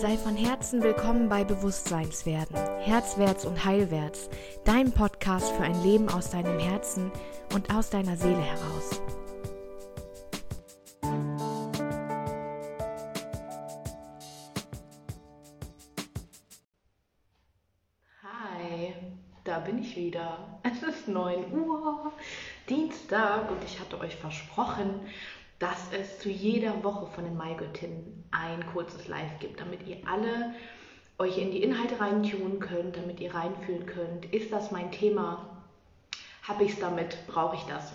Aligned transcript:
Sei 0.00 0.16
von 0.16 0.36
Herzen 0.36 0.80
willkommen 0.80 1.28
bei 1.28 1.42
Bewusstseinswerden, 1.42 2.54
Herzwärts 2.78 3.44
und 3.44 3.64
Heilwärts, 3.64 4.30
dein 4.64 4.92
Podcast 4.92 5.50
für 5.50 5.64
ein 5.64 5.82
Leben 5.82 6.08
aus 6.08 6.30
deinem 6.30 6.60
Herzen 6.60 7.10
und 7.52 7.74
aus 7.74 7.90
deiner 7.90 8.16
Seele 8.16 8.40
heraus. 8.40 9.02
Hi, 18.22 18.94
da 19.42 19.58
bin 19.58 19.80
ich 19.80 19.96
wieder. 19.96 20.60
Es 20.62 20.80
ist 20.80 21.08
9 21.08 21.52
Uhr, 21.52 22.12
Dienstag 22.68 23.50
und 23.50 23.64
ich 23.64 23.80
hatte 23.80 23.98
euch 23.98 24.14
versprochen, 24.14 25.00
zu 26.18 26.28
jeder 26.28 26.82
Woche 26.82 27.06
von 27.06 27.24
den 27.24 27.36
Maigöttinnen 27.36 28.24
ein 28.30 28.66
kurzes 28.72 29.08
Live 29.08 29.38
gibt, 29.40 29.60
damit 29.60 29.86
ihr 29.86 29.98
alle 30.06 30.54
euch 31.18 31.38
in 31.38 31.50
die 31.50 31.62
Inhalte 31.62 32.00
reintunen 32.00 32.60
könnt, 32.60 32.96
damit 32.96 33.20
ihr 33.20 33.34
reinfühlen 33.34 33.86
könnt. 33.86 34.32
Ist 34.32 34.52
das 34.52 34.70
mein 34.70 34.92
Thema? 34.92 35.64
Habe 36.42 36.64
ich 36.64 36.72
es 36.72 36.78
damit? 36.78 37.16
Brauche 37.26 37.56
ich 37.56 37.62
das? 37.62 37.92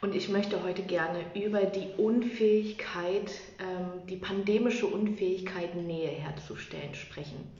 Und 0.00 0.14
ich 0.14 0.28
möchte 0.28 0.62
heute 0.62 0.82
gerne 0.82 1.24
über 1.34 1.62
die 1.62 1.88
Unfähigkeit, 1.96 3.32
ähm, 3.58 4.06
die 4.08 4.16
pandemische 4.16 4.86
Unfähigkeit, 4.86 5.74
Nähe 5.74 6.10
herzustellen, 6.10 6.94
sprechen. 6.94 7.50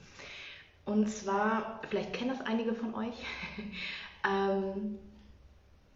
Und 0.84 1.08
zwar, 1.08 1.80
vielleicht 1.88 2.12
kennen 2.12 2.30
das 2.30 2.46
einige 2.46 2.74
von 2.74 2.94
euch, 2.94 3.14
ähm, 4.28 4.98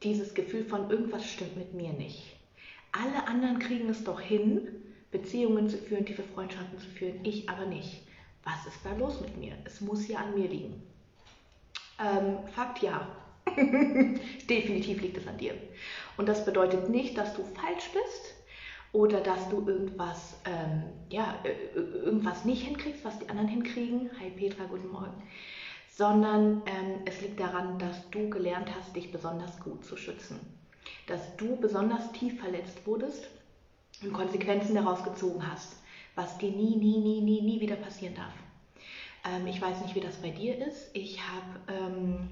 dieses 0.03 0.34
Gefühl 0.34 0.64
von 0.64 0.91
irgendwas 0.91 1.25
stimmt 1.25 1.56
mit 1.56 1.75
mir 1.75 1.92
nicht 1.92 2.37
alle 2.92 3.27
anderen 3.27 3.59
kriegen 3.59 3.88
es 3.88 4.05
doch 4.05 4.20
hin, 4.20 4.69
Beziehungen 5.11 5.69
zu 5.69 5.78
führen, 5.78 6.06
tiefe 6.06 6.22
Freundschaften 6.22 6.78
zu 6.78 6.89
führen, 6.89 7.25
ich 7.25 7.48
aber 7.48 7.67
nicht. 7.67 8.03
Was 8.44 8.67
ist 8.67 8.84
da 8.84 8.94
los 8.97 9.20
mit 9.20 9.36
mir? 9.36 9.55
Es 9.64 9.80
muss 9.80 10.08
ja 10.08 10.19
an 10.19 10.34
mir 10.34 10.48
liegen. 10.48 10.83
Ähm, 11.98 12.39
Fakt 12.55 12.83
ja. 12.83 13.08
Definitiv 14.48 15.02
liegt 15.02 15.19
es 15.19 15.27
an 15.27 15.39
dir. 15.39 15.55
Und 16.17 16.28
das 16.28 16.44
bedeutet 16.44 16.89
nicht, 16.89 17.17
dass 17.17 17.34
du 17.34 17.42
falsch 17.44 17.91
bist 17.92 18.34
oder 18.92 19.20
dass 19.20 19.48
du 19.48 19.67
irgendwas, 19.67 20.34
ähm, 20.45 20.84
ja, 21.11 21.39
irgendwas 21.74 22.45
nicht 22.45 22.62
hinkriegst, 22.62 23.05
was 23.05 23.19
die 23.19 23.28
anderen 23.28 23.48
hinkriegen. 23.48 24.11
Hi 24.20 24.30
Petra, 24.30 24.64
guten 24.64 24.89
Morgen. 24.89 25.22
Sondern 25.89 26.62
ähm, 26.67 27.00
es 27.05 27.20
liegt 27.20 27.39
daran, 27.39 27.78
dass 27.78 28.08
du 28.11 28.28
gelernt 28.30 28.70
hast, 28.74 28.95
dich 28.97 29.12
besonders 29.12 29.61
gut 29.61 29.84
zu 29.84 29.97
schützen 29.97 30.61
dass 31.06 31.36
du 31.36 31.56
besonders 31.56 32.12
tief 32.12 32.41
verletzt 32.41 32.86
wurdest 32.86 33.28
und 34.03 34.12
Konsequenzen 34.12 34.75
daraus 34.75 35.03
gezogen 35.03 35.47
hast, 35.47 35.77
was 36.14 36.39
dir 36.39 36.50
nie, 36.50 36.77
nie, 36.77 36.98
nie, 36.98 37.20
nie, 37.20 37.42
nie 37.42 37.61
wieder 37.61 37.77
passieren 37.77 38.14
darf. 38.14 38.33
Ähm, 39.25 39.47
ich 39.47 39.61
weiß 39.61 39.80
nicht, 39.83 39.95
wie 39.95 40.00
das 40.00 40.17
bei 40.17 40.30
dir 40.30 40.67
ist. 40.67 40.91
Ich 40.95 41.20
habe 41.20 41.61
ähm, 41.69 42.28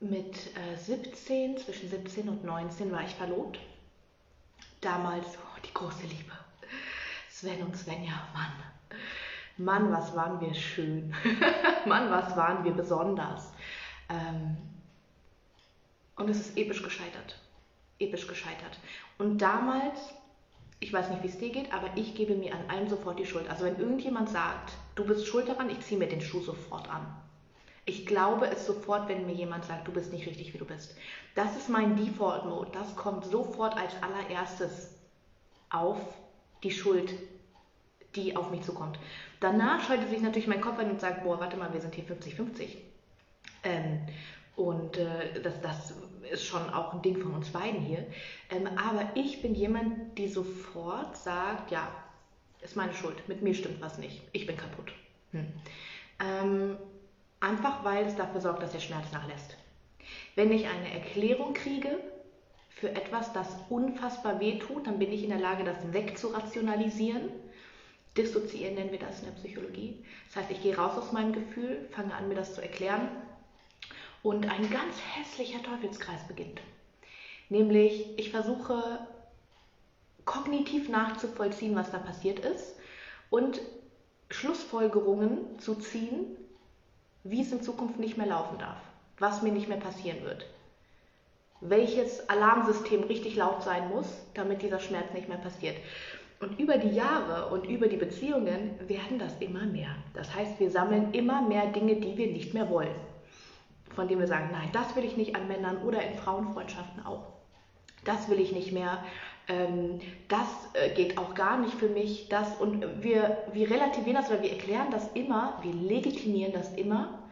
mit 0.00 0.36
äh, 0.56 0.76
17, 0.76 1.58
zwischen 1.58 1.88
17 1.88 2.28
und 2.28 2.44
19 2.44 2.92
war 2.92 3.02
ich 3.04 3.14
verlobt. 3.14 3.58
Damals, 4.80 5.26
oh, 5.26 5.60
die 5.64 5.74
große 5.74 6.06
Liebe. 6.06 6.32
Sven 7.30 7.62
und 7.62 7.76
Svenja, 7.76 8.14
Mann. 8.32 8.52
Mann, 9.56 9.92
was 9.92 10.14
waren 10.14 10.40
wir 10.40 10.54
schön. 10.54 11.12
Mann, 11.86 12.10
was 12.10 12.36
waren 12.36 12.64
wir 12.64 12.72
besonders. 12.72 13.52
Ähm, 14.08 14.56
und 16.18 16.28
es 16.28 16.40
ist 16.40 16.58
episch 16.58 16.82
gescheitert. 16.82 17.38
Episch 17.98 18.26
gescheitert. 18.26 18.78
Und 19.18 19.38
damals, 19.38 19.98
ich 20.80 20.92
weiß 20.92 21.10
nicht, 21.10 21.22
wie 21.22 21.28
es 21.28 21.38
dir 21.38 21.50
geht, 21.50 21.72
aber 21.72 21.88
ich 21.96 22.14
gebe 22.14 22.34
mir 22.34 22.54
an 22.54 22.68
allem 22.68 22.88
sofort 22.88 23.18
die 23.18 23.26
Schuld. 23.26 23.48
Also 23.48 23.64
wenn 23.64 23.78
irgendjemand 23.78 24.28
sagt, 24.28 24.72
du 24.94 25.04
bist 25.04 25.26
schuld 25.26 25.48
daran, 25.48 25.70
ich 25.70 25.80
ziehe 25.80 25.98
mir 25.98 26.08
den 26.08 26.20
Schuh 26.20 26.40
sofort 26.40 26.88
an. 26.90 27.06
Ich 27.84 28.04
glaube 28.04 28.46
es 28.46 28.66
sofort, 28.66 29.08
wenn 29.08 29.26
mir 29.26 29.32
jemand 29.32 29.64
sagt, 29.64 29.88
du 29.88 29.92
bist 29.92 30.12
nicht 30.12 30.26
richtig, 30.26 30.52
wie 30.52 30.58
du 30.58 30.66
bist. 30.66 30.94
Das 31.34 31.56
ist 31.56 31.70
mein 31.70 31.96
Default-Mode. 31.96 32.70
Das 32.72 32.94
kommt 32.96 33.24
sofort 33.24 33.76
als 33.78 33.94
allererstes 34.02 34.90
auf 35.70 35.98
die 36.62 36.70
Schuld, 36.70 37.14
die 38.14 38.36
auf 38.36 38.50
mich 38.50 38.62
zukommt. 38.62 38.98
Danach 39.40 39.82
schaltet 39.86 40.10
sich 40.10 40.20
natürlich 40.20 40.48
mein 40.48 40.60
Kopf 40.60 40.78
an 40.78 40.90
und 40.90 41.00
sagt, 41.00 41.24
boah, 41.24 41.40
warte 41.40 41.56
mal, 41.56 41.72
wir 41.72 41.80
sind 41.80 41.94
hier 41.94 42.04
50-50. 42.04 42.76
Ähm, 43.64 44.00
und 44.58 44.96
äh, 44.96 45.40
das, 45.40 45.60
das 45.60 45.94
ist 46.30 46.44
schon 46.44 46.68
auch 46.70 46.92
ein 46.92 47.00
Ding 47.00 47.16
von 47.22 47.32
uns 47.32 47.48
beiden 47.50 47.80
hier. 47.80 48.04
Ähm, 48.50 48.66
aber 48.76 49.08
ich 49.14 49.40
bin 49.40 49.54
jemand, 49.54 50.18
die 50.18 50.26
sofort 50.26 51.16
sagt, 51.16 51.70
ja, 51.70 51.88
ist 52.60 52.74
meine 52.74 52.92
Schuld, 52.92 53.28
mit 53.28 53.40
mir 53.40 53.54
stimmt 53.54 53.80
was 53.80 53.98
nicht, 53.98 54.20
ich 54.32 54.46
bin 54.46 54.56
kaputt. 54.56 54.92
Hm. 55.30 55.46
Ähm, 56.18 56.76
einfach 57.38 57.84
weil 57.84 58.06
es 58.06 58.16
dafür 58.16 58.40
sorgt, 58.40 58.62
dass 58.62 58.72
der 58.72 58.80
Schmerz 58.80 59.12
nachlässt. 59.12 59.56
Wenn 60.34 60.50
ich 60.50 60.66
eine 60.66 60.92
Erklärung 60.92 61.54
kriege 61.54 61.96
für 62.70 62.90
etwas, 62.90 63.32
das 63.32 63.46
unfassbar 63.68 64.40
weh 64.40 64.58
tut, 64.58 64.88
dann 64.88 64.98
bin 64.98 65.12
ich 65.12 65.22
in 65.22 65.30
der 65.30 65.38
Lage, 65.38 65.62
das 65.62 65.92
wegzurationalisieren. 65.92 67.30
Dissoziieren 68.16 68.74
nennen 68.74 68.90
wir 68.90 68.98
das 68.98 69.20
in 69.20 69.26
der 69.26 69.32
Psychologie. 69.32 70.04
Das 70.26 70.42
heißt, 70.42 70.50
ich 70.50 70.62
gehe 70.62 70.76
raus 70.76 70.98
aus 70.98 71.12
meinem 71.12 71.32
Gefühl, 71.32 71.86
fange 71.92 72.12
an, 72.12 72.26
mir 72.26 72.34
das 72.34 72.54
zu 72.54 72.60
erklären 72.60 73.08
und 74.22 74.50
ein 74.50 74.70
ganz 74.70 74.96
hässlicher 75.14 75.62
Teufelskreis 75.62 76.26
beginnt. 76.26 76.60
Nämlich, 77.48 78.18
ich 78.18 78.30
versuche 78.30 78.98
kognitiv 80.24 80.88
nachzuvollziehen, 80.88 81.74
was 81.74 81.90
da 81.90 81.98
passiert 81.98 82.40
ist 82.40 82.76
und 83.30 83.60
Schlussfolgerungen 84.30 85.58
zu 85.58 85.74
ziehen, 85.74 86.36
wie 87.24 87.40
es 87.40 87.52
in 87.52 87.62
Zukunft 87.62 87.98
nicht 87.98 88.18
mehr 88.18 88.26
laufen 88.26 88.58
darf, 88.58 88.76
was 89.18 89.42
mir 89.42 89.52
nicht 89.52 89.68
mehr 89.68 89.78
passieren 89.78 90.22
wird, 90.24 90.46
welches 91.60 92.28
Alarmsystem 92.28 93.04
richtig 93.04 93.36
laut 93.36 93.62
sein 93.62 93.88
muss, 93.88 94.06
damit 94.34 94.60
dieser 94.60 94.80
Schmerz 94.80 95.12
nicht 95.14 95.28
mehr 95.28 95.38
passiert. 95.38 95.76
Und 96.40 96.60
über 96.60 96.76
die 96.76 96.94
Jahre 96.94 97.48
und 97.52 97.66
über 97.66 97.88
die 97.88 97.96
Beziehungen 97.96 98.78
werden 98.86 99.18
das 99.18 99.32
immer 99.40 99.64
mehr. 99.64 99.96
Das 100.14 100.32
heißt, 100.34 100.60
wir 100.60 100.70
sammeln 100.70 101.12
immer 101.12 101.42
mehr 101.42 101.66
Dinge, 101.68 101.96
die 101.96 102.16
wir 102.16 102.28
nicht 102.28 102.54
mehr 102.54 102.70
wollen 102.70 102.94
von 103.98 104.06
dem 104.06 104.20
wir 104.20 104.28
sagen, 104.28 104.50
nein, 104.52 104.68
das 104.72 104.94
will 104.94 105.04
ich 105.04 105.16
nicht 105.16 105.34
an 105.34 105.48
Männern 105.48 105.78
oder 105.78 106.00
in 106.00 106.16
Frauenfreundschaften 106.16 107.04
auch. 107.04 107.32
Das 108.04 108.28
will 108.28 108.38
ich 108.38 108.52
nicht 108.52 108.70
mehr. 108.70 109.02
Ähm, 109.48 109.98
das 110.28 110.46
äh, 110.74 110.90
geht 110.90 111.18
auch 111.18 111.34
gar 111.34 111.58
nicht 111.58 111.74
für 111.74 111.88
mich. 111.88 112.28
Das 112.28 112.54
und 112.60 113.02
wir, 113.02 113.38
wir 113.52 113.68
relativieren 113.68 114.14
das 114.14 114.30
oder 114.30 114.40
wir 114.40 114.52
erklären 114.52 114.92
das 114.92 115.10
immer, 115.14 115.58
wir 115.62 115.72
legitimieren 115.74 116.52
das 116.52 116.72
immer, 116.74 117.28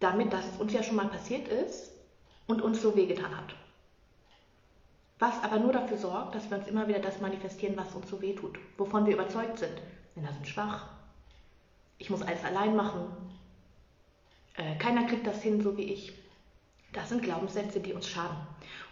damit, 0.00 0.32
dass 0.32 0.44
es 0.44 0.56
uns 0.60 0.72
ja 0.72 0.82
schon 0.82 0.96
mal 0.96 1.06
passiert 1.06 1.46
ist 1.46 1.92
und 2.48 2.62
uns 2.62 2.82
so 2.82 2.96
wehgetan 2.96 3.36
hat. 3.36 3.54
Was 5.20 5.40
aber 5.44 5.60
nur 5.60 5.72
dafür 5.72 5.98
sorgt, 5.98 6.34
dass 6.34 6.50
wir 6.50 6.58
uns 6.58 6.66
immer 6.66 6.88
wieder 6.88 6.98
das 6.98 7.20
manifestieren, 7.20 7.76
was 7.76 7.94
uns 7.94 8.10
so 8.10 8.20
weh 8.20 8.34
tut, 8.34 8.58
wovon 8.76 9.06
wir 9.06 9.14
überzeugt 9.14 9.60
sind. 9.60 9.80
Männer 10.16 10.32
sind 10.32 10.48
schwach. 10.48 10.88
Ich 11.98 12.10
muss 12.10 12.22
alles 12.22 12.44
allein 12.44 12.74
machen 12.74 13.04
äh, 14.60 14.76
keiner 14.78 15.06
kriegt 15.06 15.26
das 15.26 15.42
hin, 15.42 15.60
so 15.62 15.76
wie 15.76 15.84
ich. 15.84 16.12
Das 16.92 17.08
sind 17.08 17.22
Glaubenssätze, 17.22 17.80
die 17.80 17.92
uns 17.92 18.08
schaden. 18.08 18.36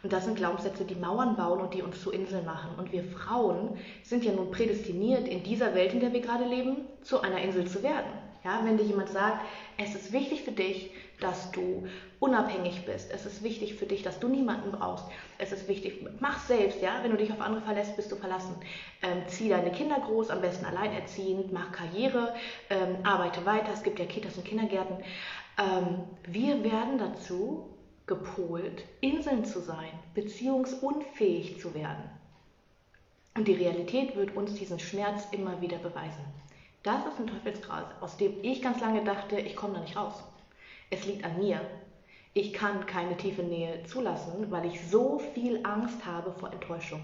Und 0.02 0.12
das 0.12 0.24
sind 0.24 0.36
Glaubenssätze, 0.36 0.84
die 0.84 0.94
Mauern 0.94 1.36
bauen 1.36 1.60
und 1.60 1.74
die 1.74 1.82
uns 1.82 2.00
zu 2.00 2.12
Inseln 2.12 2.46
machen. 2.46 2.70
Und 2.78 2.92
wir 2.92 3.02
Frauen 3.02 3.76
sind 4.04 4.24
ja 4.24 4.32
nun 4.32 4.50
prädestiniert, 4.52 5.26
in 5.26 5.42
dieser 5.42 5.74
Welt, 5.74 5.92
in 5.92 6.00
der 6.00 6.12
wir 6.12 6.20
gerade 6.20 6.44
leben, 6.44 6.76
zu 7.02 7.20
einer 7.20 7.40
Insel 7.42 7.66
zu 7.66 7.82
werden. 7.82 8.12
Ja, 8.44 8.60
wenn 8.64 8.78
dir 8.78 8.84
jemand 8.84 9.08
sagt, 9.08 9.44
es 9.78 9.96
ist 9.96 10.12
wichtig 10.12 10.42
für 10.42 10.52
dich, 10.52 10.92
dass 11.20 11.50
du 11.50 11.88
unabhängig 12.20 12.86
bist. 12.86 13.10
Es 13.12 13.26
ist 13.26 13.42
wichtig 13.42 13.74
für 13.74 13.86
dich, 13.86 14.02
dass 14.04 14.20
du 14.20 14.28
niemanden 14.28 14.70
brauchst. 14.70 15.04
Es 15.38 15.50
ist 15.50 15.66
wichtig, 15.66 16.06
mach 16.20 16.38
selbst, 16.46 16.80
ja. 16.80 17.00
Wenn 17.02 17.10
du 17.10 17.16
dich 17.16 17.32
auf 17.32 17.40
andere 17.40 17.62
verlässt, 17.62 17.96
bist 17.96 18.12
du 18.12 18.16
verlassen. 18.16 18.54
Ähm, 19.02 19.22
zieh 19.26 19.48
deine 19.48 19.72
Kinder 19.72 19.98
groß, 19.98 20.30
am 20.30 20.40
besten 20.40 20.64
alleinerziehend, 20.66 21.52
mach 21.52 21.72
Karriere, 21.72 22.34
ähm, 22.70 22.98
arbeite 23.02 23.44
weiter. 23.44 23.72
Es 23.72 23.82
gibt 23.82 23.98
ja 23.98 24.06
Kitas 24.06 24.36
und 24.36 24.44
Kindergärten. 24.44 24.98
Ähm, 25.58 26.04
wir 26.26 26.62
werden 26.62 26.98
dazu 26.98 27.68
gepolt, 28.06 28.84
Inseln 29.00 29.44
zu 29.44 29.60
sein, 29.60 29.90
beziehungsunfähig 30.14 31.60
zu 31.60 31.74
werden. 31.74 32.04
Und 33.36 33.46
die 33.46 33.54
Realität 33.54 34.16
wird 34.16 34.34
uns 34.36 34.54
diesen 34.54 34.78
Schmerz 34.78 35.28
immer 35.32 35.60
wieder 35.60 35.78
beweisen. 35.78 36.24
Das 36.82 37.06
ist 37.06 37.18
ein 37.18 37.26
Teufelskreis, 37.26 37.86
aus 38.00 38.16
dem 38.16 38.32
ich 38.42 38.62
ganz 38.62 38.80
lange 38.80 39.04
dachte, 39.04 39.38
ich 39.38 39.56
komme 39.56 39.74
da 39.74 39.80
nicht 39.80 39.96
raus. 39.96 40.22
Es 40.90 41.04
liegt 41.06 41.24
an 41.24 41.38
mir. 41.38 41.60
Ich 42.34 42.52
kann 42.52 42.86
keine 42.86 43.16
tiefe 43.16 43.42
Nähe 43.42 43.82
zulassen, 43.84 44.50
weil 44.50 44.66
ich 44.66 44.88
so 44.88 45.18
viel 45.34 45.64
Angst 45.64 46.04
habe 46.06 46.32
vor 46.32 46.52
Enttäuschung. 46.52 47.02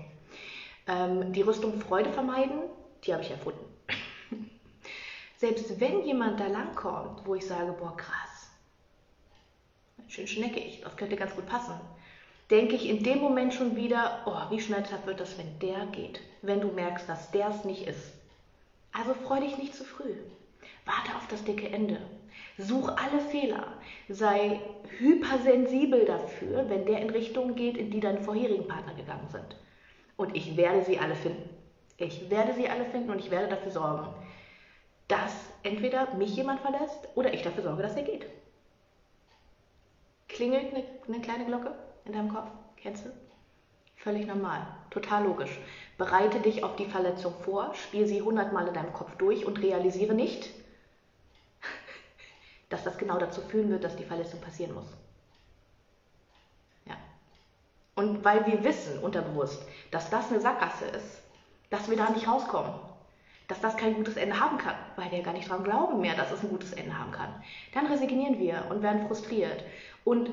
Ähm, 0.87 1.33
die 1.33 1.43
Rüstung 1.43 1.81
Freude 1.81 2.13
vermeiden, 2.13 2.61
die 3.05 3.13
habe 3.13 3.23
ich 3.23 3.31
erfunden. 3.31 3.65
Selbst 5.37 5.81
wenn 5.81 6.05
jemand 6.05 6.39
da 6.41 6.47
langkommt, 6.47 7.27
wo 7.27 7.35
ich 7.35 7.47
sage, 7.47 7.73
boah, 7.73 7.97
krass, 7.97 8.24
schön 10.09 10.27
schnecke 10.27 10.61
ich, 10.61 10.81
das 10.83 10.97
könnte 10.97 11.17
ganz 11.17 11.35
gut 11.35 11.47
passen, 11.47 11.75
denke 12.51 12.75
ich 12.75 12.89
in 12.89 13.03
dem 13.03 13.19
Moment 13.19 13.55
schon 13.55 13.77
wieder, 13.77 14.23
oh, 14.27 14.51
wie 14.51 14.61
schmerzhaft 14.61 15.07
wird 15.07 15.21
das, 15.21 15.39
wenn 15.39 15.59
der 15.61 15.87
geht, 15.87 16.21
wenn 16.43 16.61
du 16.61 16.69
merkst, 16.69 17.09
dass 17.09 17.31
der 17.31 17.49
es 17.49 17.65
nicht 17.65 17.87
ist. 17.87 18.13
Also 18.93 19.15
freu 19.15 19.41
dich 19.41 19.59
nicht 19.59 19.75
zu 19.75 19.85
früh. 19.85 20.15
Warte 20.85 21.17
auf 21.17 21.27
das 21.29 21.45
dicke 21.45 21.69
Ende. 21.69 22.01
Such 22.59 22.89
alle 22.89 23.21
Fehler. 23.31 23.67
Sei 24.09 24.61
hypersensibel 24.99 26.05
dafür, 26.05 26.69
wenn 26.69 26.87
der 26.87 27.01
in 27.01 27.11
Richtungen 27.11 27.57
geht, 27.57 27.77
in 27.77 27.91
die 27.91 28.01
deine 28.01 28.21
vorherigen 28.21 28.69
Partner 28.69 28.95
gegangen 28.95 29.29
sind. 29.29 29.57
Und 30.17 30.37
ich 30.37 30.57
werde 30.57 30.85
sie 30.85 30.99
alle 30.99 31.17
finden. 31.17 31.51
Ich 31.97 32.31
werde 32.31 32.55
sie 32.55 32.69
alle 32.69 32.85
finden 32.85 33.11
und 33.11 33.19
ich 33.19 33.31
werde 33.31 33.49
dafür 33.49 33.73
sorgen, 33.73 34.15
dass 35.09 35.33
entweder 35.63 36.15
mich 36.15 36.37
jemand 36.37 36.61
verlässt 36.61 37.09
oder 37.15 37.33
ich 37.33 37.43
dafür 37.43 37.63
sorge, 37.63 37.83
dass 37.83 37.97
er 37.97 38.03
geht. 38.03 38.27
Klingelt 40.29 40.75
eine, 40.75 40.85
eine 41.07 41.21
kleine 41.21 41.47
Glocke 41.47 41.75
in 42.05 42.13
deinem 42.13 42.33
Kopf? 42.33 42.51
Kennst 42.77 43.05
du? 43.05 43.11
Völlig 43.97 44.27
normal, 44.27 44.67
total 44.91 45.25
logisch. 45.25 45.59
Bereite 45.97 46.41
dich 46.41 46.63
auf 46.63 46.77
die 46.77 46.85
Verletzung 46.85 47.33
vor, 47.43 47.75
spiel 47.75 48.07
sie 48.07 48.21
hundertmal 48.21 48.69
in 48.69 48.75
deinem 48.75 48.93
Kopf 48.93 49.15
durch 49.17 49.47
und 49.47 49.63
realisiere 49.63 50.13
nicht, 50.13 50.51
dass 52.69 52.85
das 52.85 52.99
genau 52.99 53.19
dazu 53.19 53.41
führen 53.41 53.71
wird, 53.71 53.83
dass 53.83 53.97
die 53.97 54.05
Verletzung 54.05 54.41
passieren 54.43 54.75
muss. 54.75 54.89
Ja. 56.85 56.97
Und 57.95 58.23
weil 58.25 58.45
wir 58.45 58.63
wissen, 58.63 58.99
unterbewusst, 58.99 59.65
dass 59.91 60.11
das 60.11 60.31
eine 60.31 60.41
Sackgasse 60.41 60.85
ist, 60.85 61.23
dass 61.71 61.89
wir 61.89 61.97
da 61.97 62.11
nicht 62.11 62.29
rauskommen, 62.29 62.75
dass 63.49 63.61
das 63.61 63.77
kein 63.77 63.95
gutes 63.95 64.17
Ende 64.17 64.39
haben 64.39 64.59
kann, 64.59 64.77
weil 64.97 65.11
wir 65.11 65.23
gar 65.23 65.33
nicht 65.33 65.49
dran 65.49 65.65
glauben 65.65 66.01
mehr, 66.01 66.15
dass 66.15 66.31
es 66.31 66.43
ein 66.43 66.51
gutes 66.51 66.73
Ende 66.73 66.99
haben 66.99 67.13
kann. 67.13 67.43
Dann 67.73 67.87
resignieren 67.87 68.39
wir 68.39 68.67
und 68.71 68.83
werden 68.83 69.07
frustriert. 69.07 69.65
Und 70.05 70.31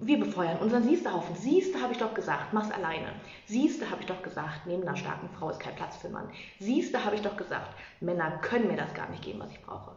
wir 0.00 0.20
befeuern 0.20 0.58
unseren 0.58 0.84
Siehstehaufen. 0.84 1.34
Siehste, 1.36 1.80
habe 1.80 1.94
ich 1.94 1.98
doch 1.98 2.12
gesagt, 2.12 2.52
mach's 2.52 2.70
alleine. 2.70 3.08
Siehste, 3.46 3.90
habe 3.90 4.02
ich 4.02 4.06
doch 4.06 4.22
gesagt, 4.22 4.66
neben 4.66 4.82
einer 4.82 4.96
starken 4.96 5.30
Frau 5.30 5.48
ist 5.48 5.60
kein 5.60 5.74
Platz 5.74 5.96
für 5.96 6.08
einen 6.08 6.14
Mann. 6.14 6.30
Siehste, 6.60 7.02
habe 7.02 7.16
ich 7.16 7.22
doch 7.22 7.36
gesagt, 7.36 7.74
Männer 8.00 8.38
können 8.42 8.68
mir 8.68 8.76
das 8.76 8.92
gar 8.92 9.08
nicht 9.08 9.22
geben, 9.22 9.40
was 9.40 9.50
ich 9.50 9.62
brauche. 9.62 9.92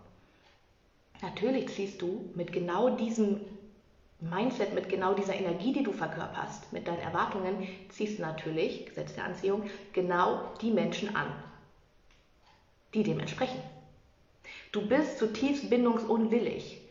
Natürlich 1.21 1.67
ziehst 1.67 2.01
du 2.01 2.31
mit 2.33 2.53
genau 2.53 2.91
diesem 2.91 3.41
Mindset, 4.21 4.73
mit 4.73 4.87
genau 4.87 5.13
dieser 5.13 5.35
Energie, 5.35 5.73
die 5.73 5.83
du 5.83 5.91
verkörperst, 5.91 6.71
mit 6.71 6.87
deinen 6.87 6.99
Erwartungen, 6.99 7.67
ziehst 7.89 8.19
du 8.19 8.21
natürlich, 8.21 8.85
Gesetz 8.85 9.15
der 9.15 9.25
Anziehung, 9.25 9.63
genau 9.91 10.53
die 10.61 10.71
Menschen 10.71 11.13
an, 11.15 11.27
die 12.93 13.03
dem 13.03 13.19
entsprechen. 13.19 13.61
Du 14.71 14.87
bist 14.87 15.17
zutiefst 15.17 15.69
bindungsunwillig 15.69 16.81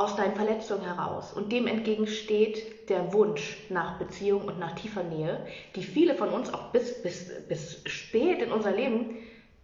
aus 0.00 0.16
deinen 0.16 0.34
Verletzungen 0.34 0.84
heraus 0.84 1.32
und 1.32 1.52
dem 1.52 1.66
entgegensteht 1.66 2.88
der 2.88 3.12
Wunsch 3.12 3.58
nach 3.68 3.98
Beziehung 3.98 4.42
und 4.42 4.58
nach 4.58 4.74
tiefer 4.74 5.02
Nähe, 5.02 5.46
die 5.76 5.82
viele 5.82 6.14
von 6.14 6.30
uns 6.30 6.52
auch 6.52 6.72
bis, 6.72 7.02
bis, 7.02 7.30
bis 7.48 7.82
spät 7.86 8.42
in 8.42 8.52
unser 8.52 8.72
Leben 8.72 9.16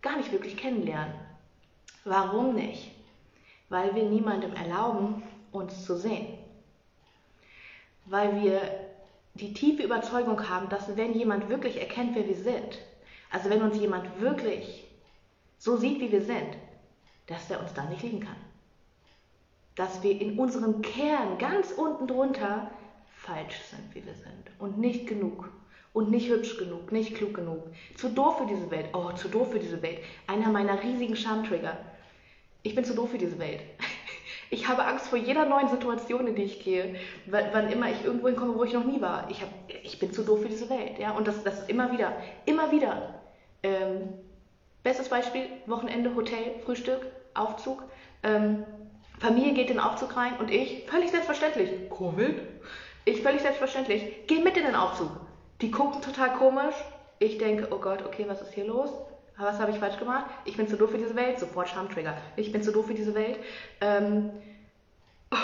gar 0.03 0.17
nicht 0.17 0.33
wirklich 0.33 0.56
kennenlernen. 0.56 1.15
Warum 2.05 2.55
nicht? 2.55 2.91
Weil 3.69 3.94
wir 3.94 4.05
niemandem 4.05 4.55
erlauben, 4.55 5.23
uns 5.53 5.85
zu 5.85 5.97
sehen 5.97 6.38
weil 8.06 8.43
wir 8.43 8.61
die 9.35 9.53
tiefe 9.53 9.83
Überzeugung 9.83 10.49
haben, 10.49 10.69
dass 10.69 10.97
wenn 10.97 11.12
jemand 11.12 11.49
wirklich 11.49 11.79
erkennt, 11.79 12.15
wer 12.15 12.27
wir 12.27 12.37
sind, 12.37 12.79
also 13.31 13.50
wenn 13.50 13.62
uns 13.62 13.77
jemand 13.79 14.21
wirklich 14.21 14.85
so 15.59 15.77
sieht, 15.77 16.00
wie 16.00 16.12
wir 16.12 16.23
sind, 16.23 16.56
dass 17.27 17.49
der 17.49 17.61
uns 17.61 17.75
da 17.75 17.85
nicht 17.85 18.03
lieben 18.03 18.21
kann. 18.21 18.37
Dass 19.76 20.02
wir 20.02 20.20
in 20.20 20.38
unserem 20.38 20.82
Kern 20.82 21.38
ganz 21.38 21.70
unten 21.70 22.06
drunter 22.06 22.70
falsch 23.26 23.61
sind, 23.70 23.94
wie 23.94 24.05
wir 24.05 24.14
sind 24.14 24.50
und 24.58 24.78
nicht 24.78 25.06
genug 25.06 25.50
und 25.93 26.11
nicht 26.11 26.28
hübsch 26.28 26.58
genug, 26.58 26.93
nicht 26.93 27.14
klug 27.14 27.34
genug, 27.34 27.62
zu 27.94 28.11
doof 28.11 28.38
für 28.38 28.46
diese 28.46 28.70
Welt. 28.70 28.90
Oh, 28.93 29.12
zu 29.12 29.28
doof 29.28 29.52
für 29.52 29.58
diese 29.58 29.81
Welt. 29.81 30.00
Einer 30.26 30.49
meiner 30.49 30.82
riesigen 30.82 31.17
Schamtrigger. 31.17 31.78
Ich 32.62 32.75
bin 32.75 32.84
zu 32.84 32.94
doof 32.94 33.11
für 33.11 33.19
diese 33.19 33.38
Welt. 33.38 33.61
Ich 34.49 34.69
habe 34.69 34.84
Angst 34.84 35.08
vor 35.08 35.19
jeder 35.19 35.44
neuen 35.44 35.69
Situation, 35.69 36.28
in 36.28 36.37
die 36.37 36.44
ich 36.44 36.62
gehe, 36.62 36.94
wann 37.26 37.69
immer 37.69 37.90
ich 37.90 38.05
irgendwo 38.05 38.28
hinkomme, 38.28 38.55
wo 38.55 38.62
ich 38.62 38.73
noch 38.73 38.84
nie 38.84 39.00
war. 39.00 39.28
Ich, 39.28 39.43
hab, 39.43 39.49
ich 39.82 39.99
bin 39.99 40.12
zu 40.12 40.23
doof 40.23 40.43
für 40.43 40.49
diese 40.49 40.70
Welt. 40.70 41.00
Ja? 41.00 41.11
Und 41.17 41.26
das, 41.26 41.43
das 41.43 41.62
ist 41.62 41.69
immer 41.69 41.90
wieder, 41.90 42.17
immer 42.44 42.70
wieder. 42.70 43.14
Ähm, 43.64 44.02
bestes 44.84 45.08
Beispiel, 45.08 45.49
Wochenende, 45.67 46.14
Hotel, 46.14 46.61
Frühstück, 46.64 47.06
Aufzug. 47.34 47.82
Ähm, 48.23 48.62
Familie 49.19 49.55
geht 49.55 49.71
in 49.71 49.77
den 49.77 49.81
Aufzug 49.81 50.17
rein 50.17 50.37
und 50.39 50.51
ich, 50.51 50.85
völlig 50.89 51.11
selbstverständlich, 51.11 51.71
Covid? 51.91 52.41
Ich 53.05 53.23
völlig 53.23 53.43
selbstverständlich, 53.43 54.27
gehe 54.27 54.43
mit 54.43 54.57
in 54.57 54.65
den 54.65 54.75
Aufzug. 54.75 55.11
Die 55.61 55.71
gucken 55.71 56.03
total 56.03 56.35
komisch. 56.35 56.75
Ich 57.19 57.39
denke, 57.39 57.69
oh 57.71 57.79
Gott, 57.79 58.05
okay, 58.05 58.25
was 58.29 58.43
ist 58.43 58.53
hier 58.53 58.67
los? 58.67 58.91
was 59.39 59.59
habe 59.59 59.71
ich 59.71 59.79
falsch 59.79 59.99
gemacht? 59.99 60.27
Ich 60.45 60.57
bin 60.57 60.67
zu 60.67 60.77
doof 60.77 60.91
für 60.91 60.99
diese 60.99 61.15
Welt, 61.15 61.39
sofort 61.39 61.69
Schamtrigger. 61.69 62.17
Ich 62.37 62.53
bin 62.53 62.63
zu 62.63 62.73
doof 62.73 62.87
für 62.87 62.95
diese 62.95 63.15
Welt. 63.15 63.39
Ähm, 63.81 64.31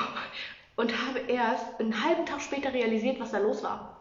und 0.76 0.92
habe 1.06 1.18
erst 1.28 1.78
einen 1.78 2.02
halben 2.02 2.24
Tag 2.24 2.40
später 2.40 2.72
realisiert, 2.72 3.20
was 3.20 3.32
da 3.32 3.38
los 3.38 3.62
war. 3.62 3.98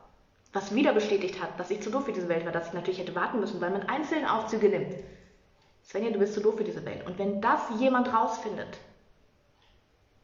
Was 0.53 0.73
wieder 0.75 0.93
bestätigt 0.93 1.41
hat, 1.41 1.59
dass 1.59 1.71
ich 1.71 1.81
zu 1.81 1.89
doof 1.89 2.05
für 2.05 2.13
diese 2.13 2.29
Welt 2.29 2.45
war, 2.45 2.51
dass 2.51 2.67
ich 2.67 2.73
natürlich 2.73 2.99
hätte 2.99 3.15
warten 3.15 3.39
müssen, 3.39 3.61
weil 3.61 3.71
man 3.71 3.83
einzelne 3.83 4.33
Aufzüge 4.33 4.69
nimmt. 4.69 4.95
Svenja, 5.83 6.11
du 6.11 6.19
bist 6.19 6.33
zu 6.33 6.41
doof 6.41 6.57
für 6.57 6.63
diese 6.63 6.85
Welt. 6.85 7.05
Und 7.05 7.17
wenn 7.19 7.41
das 7.41 7.61
jemand 7.79 8.13
rausfindet, 8.13 8.77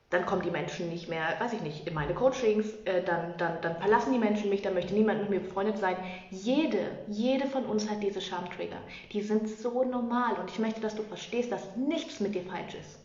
dann 0.10 0.26
kommen 0.26 0.42
die 0.42 0.52
Menschen 0.52 0.90
nicht 0.90 1.10
mehr, 1.10 1.36
weiß 1.40 1.52
ich 1.54 1.62
nicht, 1.62 1.86
in 1.86 1.94
meine 1.94 2.14
Coachings, 2.14 2.68
äh, 2.86 3.04
dann, 3.04 3.34
dann, 3.38 3.60
dann 3.62 3.76
verlassen 3.76 4.14
die 4.14 4.20
Menschen 4.20 4.50
mich, 4.50 4.62
dann 4.62 4.74
möchte 4.74 4.94
niemand 4.94 5.20
mit 5.22 5.30
mir 5.30 5.40
befreundet 5.42 5.78
sein. 5.80 5.98
Jede, 6.32 6.92
jede 7.08 7.48
von 7.48 7.66
uns 7.66 7.90
hat 7.90 8.02
diese 8.02 8.22
Schamtrigger. 8.22 8.78
Die 9.12 9.22
sind 9.22 9.50
so 9.50 9.84
normal 9.84 10.36
und 10.40 10.50
ich 10.50 10.60
möchte, 10.60 10.80
dass 10.80 10.96
du 10.96 11.04
verstehst, 11.04 11.52
dass 11.52 11.76
nichts 11.76 12.22
mit 12.22 12.36
dir 12.36 12.44
falsch 12.44 12.76
ist, 12.76 13.00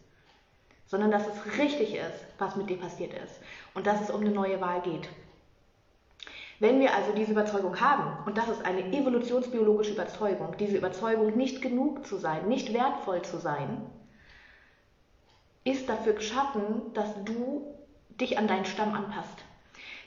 sondern 0.86 1.10
dass 1.10 1.26
es 1.26 1.58
richtig 1.58 1.94
ist, 1.94 2.24
was 2.38 2.54
mit 2.54 2.70
dir 2.70 2.78
passiert 2.78 3.14
ist 3.14 3.40
und 3.74 3.84
dass 3.84 4.00
es 4.00 4.10
um 4.10 4.20
eine 4.20 4.30
neue 4.30 4.60
Wahl 4.60 4.80
geht. 4.82 5.08
Wenn 6.60 6.78
wir 6.78 6.94
also 6.94 7.12
diese 7.12 7.32
Überzeugung 7.32 7.80
haben, 7.80 8.24
und 8.26 8.38
das 8.38 8.48
ist 8.48 8.64
eine 8.64 8.92
evolutionsbiologische 8.92 9.94
Überzeugung, 9.94 10.56
diese 10.56 10.76
Überzeugung, 10.76 11.36
nicht 11.36 11.60
genug 11.60 12.06
zu 12.06 12.18
sein, 12.18 12.46
nicht 12.46 12.72
wertvoll 12.72 13.22
zu 13.22 13.38
sein, 13.38 13.84
ist 15.64 15.88
dafür 15.88 16.14
geschaffen, 16.14 16.92
dass 16.94 17.24
du 17.24 17.66
dich 18.20 18.38
an 18.38 18.48
deinen 18.48 18.64
Stamm 18.64 18.94
anpasst. 18.94 19.44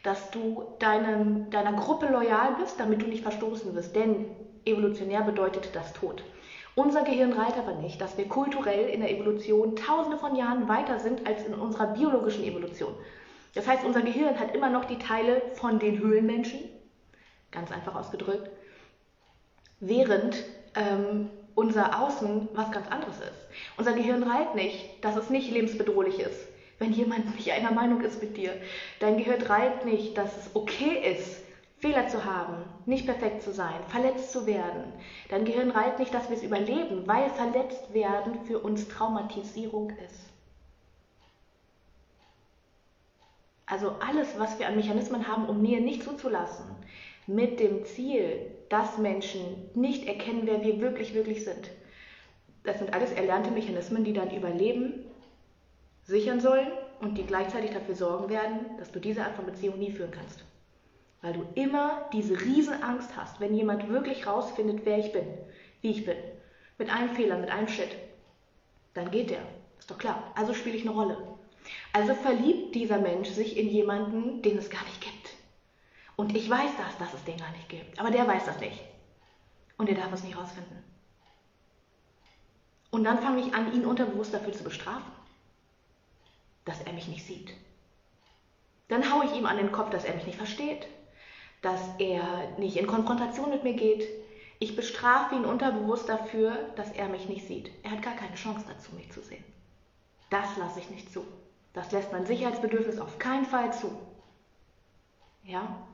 Dass 0.03 0.31
du 0.31 0.75
deinem, 0.79 1.49
deiner 1.49 1.73
Gruppe 1.73 2.07
loyal 2.07 2.55
bist, 2.59 2.79
damit 2.79 3.01
du 3.01 3.07
nicht 3.07 3.23
verstoßen 3.23 3.73
wirst. 3.73 3.95
Denn 3.95 4.27
evolutionär 4.65 5.21
bedeutet 5.21 5.69
das 5.73 5.93
Tod. 5.93 6.23
Unser 6.75 7.03
Gehirn 7.03 7.31
reiht 7.31 7.57
aber 7.57 7.73
nicht, 7.75 8.01
dass 8.01 8.17
wir 8.17 8.27
kulturell 8.27 8.89
in 8.89 8.99
der 8.99 9.11
Evolution 9.11 9.77
tausende 9.77 10.17
von 10.17 10.35
Jahren 10.35 10.67
weiter 10.67 10.99
sind 10.99 11.25
als 11.25 11.45
in 11.45 11.53
unserer 11.53 11.87
biologischen 11.87 12.43
Evolution. 12.43 12.93
Das 13.53 13.65
heißt, 13.65 13.85
unser 13.85 14.01
Gehirn 14.01 14.37
hat 14.37 14.53
immer 14.53 14.69
noch 14.69 14.83
die 14.83 14.99
Teile 14.99 15.41
von 15.53 15.79
den 15.79 15.99
Höhlenmenschen, 15.99 16.59
ganz 17.49 17.71
einfach 17.71 17.95
ausgedrückt, 17.95 18.49
während 19.79 20.35
ähm, 20.75 21.29
unser 21.55 22.01
Außen 22.01 22.49
was 22.53 22.71
ganz 22.71 22.87
anderes 22.89 23.17
ist. 23.19 23.47
Unser 23.77 23.93
Gehirn 23.93 24.23
reiht 24.23 24.55
nicht, 24.55 25.03
dass 25.03 25.15
es 25.15 25.29
nicht 25.29 25.51
lebensbedrohlich 25.51 26.19
ist, 26.19 26.47
wenn 26.79 26.91
jemand 26.91 27.35
nicht 27.35 27.51
einer 27.51 27.71
Meinung 27.71 28.01
ist 28.01 28.21
mit 28.21 28.37
dir. 28.37 28.53
Dein 28.99 29.17
Gehirn 29.17 29.41
reiht 29.41 29.85
nicht, 29.85 30.17
dass 30.17 30.37
es 30.37 30.55
okay 30.55 31.13
ist, 31.15 31.41
Fehler 31.79 32.07
zu 32.07 32.25
haben, 32.25 32.63
nicht 32.85 33.05
perfekt 33.05 33.41
zu 33.41 33.53
sein, 33.53 33.75
verletzt 33.89 34.31
zu 34.31 34.45
werden. 34.45 34.93
Dein 35.29 35.45
Gehirn 35.45 35.71
reiht 35.71 35.99
nicht, 35.99 36.13
dass 36.13 36.29
wir 36.29 36.37
es 36.37 36.43
überleben, 36.43 37.05
weil 37.05 37.29
verletzt 37.29 37.93
werden 37.93 38.45
für 38.45 38.59
uns 38.59 38.87
Traumatisierung 38.87 39.91
ist. 40.05 40.25
Also 43.67 43.95
alles, 43.99 44.37
was 44.37 44.59
wir 44.59 44.67
an 44.67 44.75
Mechanismen 44.75 45.27
haben, 45.27 45.47
um 45.47 45.61
Nähe 45.61 45.81
nicht 45.81 46.03
zuzulassen, 46.03 46.65
mit 47.27 47.59
dem 47.59 47.83
Ziel, 47.85 48.54
dass 48.75 48.97
Menschen 48.97 49.69
nicht 49.73 50.05
erkennen, 50.05 50.41
wer 50.43 50.61
wir 50.61 50.81
wirklich, 50.81 51.13
wirklich 51.13 51.45
sind. 51.45 51.71
Das 52.65 52.77
sind 52.77 52.93
alles 52.93 53.13
erlernte 53.13 53.49
Mechanismen, 53.49 54.03
die 54.03 54.11
dein 54.11 54.35
Überleben 54.35 55.05
sichern 56.03 56.41
sollen 56.41 56.67
und 56.99 57.17
die 57.17 57.25
gleichzeitig 57.25 57.71
dafür 57.71 57.95
sorgen 57.95 58.27
werden, 58.29 58.65
dass 58.77 58.91
du 58.91 58.99
diese 58.99 59.23
Art 59.23 59.37
von 59.37 59.45
Beziehung 59.45 59.79
nie 59.79 59.91
führen 59.91 60.11
kannst. 60.11 60.43
Weil 61.21 61.31
du 61.31 61.45
immer 61.55 62.09
diese 62.11 62.41
Riesenangst 62.41 63.15
hast, 63.15 63.39
wenn 63.39 63.55
jemand 63.55 63.87
wirklich 63.87 64.27
rausfindet, 64.27 64.81
wer 64.83 64.97
ich 64.97 65.13
bin, 65.13 65.25
wie 65.79 65.91
ich 65.91 66.05
bin, 66.05 66.17
mit 66.77 66.89
einem 66.89 67.15
Fehler, 67.15 67.37
mit 67.37 67.49
einem 67.49 67.69
Shit, 67.69 67.95
dann 68.93 69.09
geht 69.09 69.29
der. 69.29 69.43
Ist 69.79 69.89
doch 69.89 69.97
klar. 69.97 70.33
Also 70.35 70.53
spiele 70.53 70.75
ich 70.75 70.81
eine 70.81 70.91
Rolle. 70.91 71.17
Also 71.93 72.13
verliebt 72.13 72.75
dieser 72.75 72.99
Mensch 72.99 73.29
sich 73.29 73.55
in 73.55 73.69
jemanden, 73.69 74.41
den 74.41 74.57
es 74.57 74.69
gar 74.69 74.83
nicht 74.83 74.99
gibt. 74.99 75.14
Und 76.15 76.35
ich 76.35 76.49
weiß 76.49 76.71
das, 76.77 76.97
dass 76.97 77.13
es 77.13 77.23
den 77.25 77.37
gar 77.37 77.51
nicht 77.51 77.69
gibt. 77.69 77.99
Aber 77.99 78.11
der 78.11 78.27
weiß 78.27 78.45
das 78.45 78.59
nicht. 78.59 78.79
Und 79.77 79.89
er 79.89 79.95
darf 79.95 80.13
es 80.13 80.23
nicht 80.23 80.37
rausfinden. 80.37 80.83
Und 82.91 83.03
dann 83.03 83.19
fange 83.19 83.41
ich 83.41 83.53
an, 83.53 83.73
ihn 83.73 83.85
unterbewusst 83.85 84.33
dafür 84.33 84.53
zu 84.53 84.63
bestrafen, 84.63 85.11
dass 86.63 86.81
er 86.81 86.93
mich 86.93 87.07
nicht 87.09 87.25
sieht. 87.25 87.53
Dann 88.87 89.11
haue 89.11 89.25
ich 89.25 89.33
ihm 89.33 89.45
an 89.45 89.57
den 89.57 89.71
Kopf, 89.71 89.89
dass 89.89 90.05
er 90.05 90.15
mich 90.15 90.25
nicht 90.25 90.37
versteht, 90.37 90.87
dass 91.61 91.81
er 91.99 92.51
nicht 92.57 92.77
in 92.77 92.87
Konfrontation 92.87 93.49
mit 93.49 93.63
mir 93.63 93.73
geht. 93.73 94.07
Ich 94.59 94.77
bestrafe 94.77 95.35
ihn 95.35 95.43
unterbewusst 95.43 96.07
dafür, 96.07 96.55
dass 96.75 96.91
er 96.91 97.09
mich 97.09 97.27
nicht 97.27 97.45
sieht. 97.45 97.71
Er 97.83 97.91
hat 97.91 98.01
gar 98.01 98.15
keine 98.15 98.35
Chance 98.35 98.65
dazu, 98.69 98.93
mich 98.95 99.11
zu 99.11 99.21
sehen. 99.21 99.43
Das 100.29 100.55
lasse 100.57 100.79
ich 100.79 100.89
nicht 100.89 101.11
zu. 101.11 101.25
Das 101.73 101.91
lässt 101.91 102.13
mein 102.13 102.25
Sicherheitsbedürfnis 102.25 102.99
auf 102.99 103.19
keinen 103.19 103.45
Fall 103.45 103.73
zu. 103.73 103.91
Ja? 105.43 105.85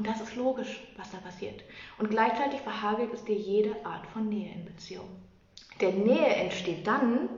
Und 0.00 0.06
das 0.06 0.22
ist 0.22 0.34
logisch, 0.34 0.80
was 0.96 1.10
da 1.10 1.18
passiert. 1.18 1.62
Und 1.98 2.08
gleichzeitig 2.08 2.62
verhagelt 2.62 3.12
es 3.12 3.22
dir 3.22 3.36
jede 3.36 3.84
Art 3.84 4.06
von 4.06 4.30
Nähe 4.30 4.50
in 4.50 4.64
Beziehung. 4.64 5.10
Denn 5.78 6.04
Nähe 6.04 6.24
entsteht 6.36 6.86
dann, 6.86 7.28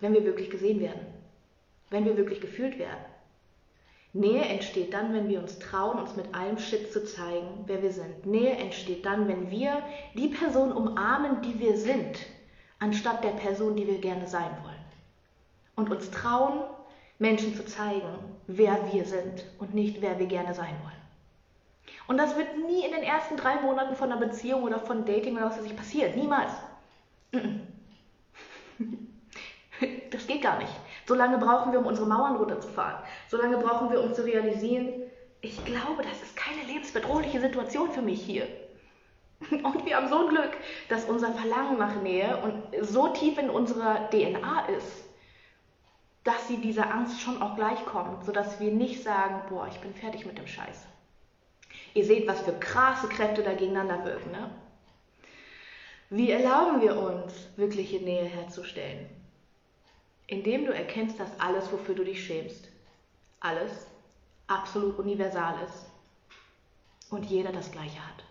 wenn 0.00 0.12
wir 0.12 0.24
wirklich 0.24 0.50
gesehen 0.50 0.80
werden, 0.80 1.06
wenn 1.90 2.06
wir 2.06 2.16
wirklich 2.16 2.40
gefühlt 2.40 2.76
werden. 2.76 3.04
Nähe 4.12 4.42
entsteht 4.42 4.92
dann, 4.92 5.14
wenn 5.14 5.28
wir 5.28 5.38
uns 5.38 5.60
trauen, 5.60 6.00
uns 6.00 6.16
mit 6.16 6.34
allem 6.34 6.58
Shit 6.58 6.92
zu 6.92 7.04
zeigen, 7.04 7.62
wer 7.66 7.80
wir 7.80 7.92
sind. 7.92 8.26
Nähe 8.26 8.56
entsteht 8.56 9.06
dann, 9.06 9.28
wenn 9.28 9.48
wir 9.52 9.80
die 10.14 10.30
Person 10.30 10.72
umarmen, 10.72 11.40
die 11.42 11.60
wir 11.60 11.76
sind, 11.76 12.26
anstatt 12.80 13.22
der 13.22 13.28
Person, 13.28 13.76
die 13.76 13.86
wir 13.86 14.00
gerne 14.00 14.26
sein 14.26 14.50
wollen. 14.64 14.74
Und 15.76 15.88
uns 15.88 16.10
trauen, 16.10 16.64
Menschen 17.20 17.54
zu 17.54 17.64
zeigen, 17.64 18.08
wer 18.46 18.92
wir 18.92 19.04
sind 19.04 19.44
und 19.58 19.74
nicht, 19.74 20.00
wer 20.00 20.18
wir 20.18 20.26
gerne 20.26 20.54
sein 20.54 20.74
wollen. 20.82 21.00
Und 22.08 22.16
das 22.16 22.36
wird 22.36 22.56
nie 22.56 22.84
in 22.84 22.92
den 22.92 23.02
ersten 23.02 23.36
drei 23.36 23.56
Monaten 23.60 23.94
von 23.94 24.10
einer 24.10 24.20
Beziehung 24.20 24.62
oder 24.62 24.80
von 24.80 25.04
Dating 25.04 25.36
oder 25.36 25.46
was 25.46 25.58
weiß 25.58 25.66
ich 25.66 25.76
passieren. 25.76 26.18
Niemals. 26.18 26.52
Das 30.10 30.26
geht 30.26 30.42
gar 30.42 30.58
nicht. 30.58 30.72
So 31.06 31.14
lange 31.14 31.38
brauchen 31.38 31.72
wir, 31.72 31.78
um 31.78 31.86
unsere 31.86 32.06
Mauern 32.06 32.36
runterzufahren. 32.36 33.02
So 33.28 33.38
lange 33.38 33.56
brauchen 33.56 33.90
wir, 33.90 34.02
um 34.02 34.12
zu 34.12 34.22
realisieren, 34.24 34.88
ich 35.40 35.64
glaube, 35.64 36.02
das 36.02 36.20
ist 36.20 36.36
keine 36.36 36.62
lebensbedrohliche 36.64 37.40
Situation 37.40 37.90
für 37.90 38.02
mich 38.02 38.20
hier. 38.20 38.46
Und 39.50 39.86
wir 39.86 39.96
haben 39.96 40.08
so 40.08 40.26
ein 40.26 40.28
Glück, 40.28 40.50
dass 40.88 41.06
unser 41.06 41.32
Verlangen 41.32 41.78
nach 41.78 42.02
Nähe 42.02 42.36
und 42.42 42.84
so 42.84 43.08
tief 43.08 43.38
in 43.38 43.48
unserer 43.48 44.10
DNA 44.10 44.66
ist, 44.76 45.04
dass 46.24 46.48
sie 46.48 46.58
dieser 46.58 46.92
Angst 46.92 47.20
schon 47.20 47.40
auch 47.40 47.56
gleich 47.56 47.84
kommt, 47.86 48.24
sodass 48.24 48.60
wir 48.60 48.70
nicht 48.70 49.02
sagen, 49.02 49.42
boah, 49.48 49.68
ich 49.68 49.80
bin 49.80 49.94
fertig 49.94 50.26
mit 50.26 50.38
dem 50.38 50.46
Scheiß. 50.46 50.86
Ihr 51.94 52.04
seht, 52.04 52.26
was 52.26 52.40
für 52.42 52.52
krasse 52.52 53.08
Kräfte 53.08 53.42
da 53.42 53.52
gegeneinander 53.52 54.04
wirken. 54.04 54.30
Ne? 54.30 54.50
Wie 56.10 56.30
erlauben 56.30 56.80
wir 56.80 56.98
uns, 56.98 57.32
wirkliche 57.56 57.98
Nähe 57.98 58.24
herzustellen? 58.24 59.08
Indem 60.26 60.66
du 60.66 60.72
erkennst, 60.72 61.18
dass 61.18 61.40
alles, 61.40 61.72
wofür 61.72 61.94
du 61.94 62.04
dich 62.04 62.24
schämst, 62.24 62.68
alles 63.40 63.86
absolut 64.46 64.98
universal 64.98 65.54
ist 65.66 65.86
und 67.10 67.24
jeder 67.26 67.52
das 67.52 67.72
Gleiche 67.72 67.98
hat. 67.98 68.24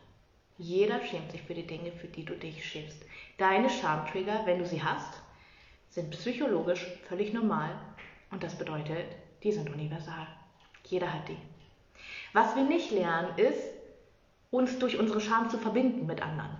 Jeder 0.57 1.01
schämt 1.01 1.31
sich 1.31 1.41
für 1.41 1.53
die 1.53 1.65
Dinge, 1.65 1.91
für 1.93 2.07
die 2.07 2.25
du 2.25 2.35
dich 2.35 2.63
schämst. 2.65 3.01
Deine 3.37 3.69
Schamtrigger, 3.69 4.45
wenn 4.45 4.59
du 4.59 4.65
sie 4.65 4.83
hast, 4.83 5.21
sind 5.89 6.11
psychologisch 6.11 6.85
völlig 7.07 7.33
normal 7.33 7.71
und 8.31 8.43
das 8.43 8.55
bedeutet, 8.55 9.05
die 9.43 9.51
sind 9.51 9.69
universal. 9.69 10.27
Jeder 10.85 11.11
hat 11.13 11.27
die. 11.27 11.37
Was 12.33 12.55
wir 12.55 12.63
nicht 12.63 12.91
lernen, 12.91 13.37
ist, 13.37 13.63
uns 14.51 14.79
durch 14.79 14.99
unsere 14.99 15.21
Scham 15.21 15.49
zu 15.49 15.57
verbinden 15.57 16.05
mit 16.05 16.21
anderen. 16.21 16.57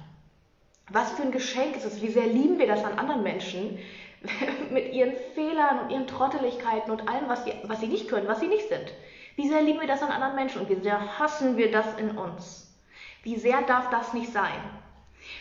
Was 0.89 1.12
für 1.12 1.24
ein 1.24 1.31
Geschenk 1.31 1.75
ist 1.75 1.86
es, 1.86 2.01
wie 2.01 2.09
sehr 2.09 2.27
lieben 2.27 2.57
wir 2.57 2.67
das 2.67 2.83
an 2.83 2.98
anderen 2.98 3.24
Menschen, 3.24 3.77
mit 4.71 4.93
ihren 4.93 5.13
Fehlern 5.33 5.79
und 5.79 5.91
ihren 5.91 6.07
Trotteligkeiten 6.07 6.91
und 6.91 7.07
allem, 7.07 7.29
was 7.29 7.45
sie, 7.45 7.53
was 7.63 7.79
sie 7.79 7.88
nicht 7.88 8.09
können, 8.09 8.27
was 8.27 8.39
sie 8.39 8.48
nicht 8.48 8.67
sind. 8.67 8.93
Wie 9.36 9.48
sehr 9.48 9.62
lieben 9.62 9.79
wir 9.79 9.88
das 9.88 10.01
an 10.01 10.12
anderen 10.12 10.36
Menschen 10.36 10.62
und 10.62 10.69
wie 10.69 10.81
sehr 10.81 11.19
hassen 11.19 11.55
wir 11.55 11.71
das 11.71 11.98
in 11.98 12.17
uns. 12.17 12.75
Wie 13.24 13.38
sehr 13.38 13.62
darf 13.62 13.89
das 13.89 14.13
nicht 14.13 14.33
sein? 14.33 14.59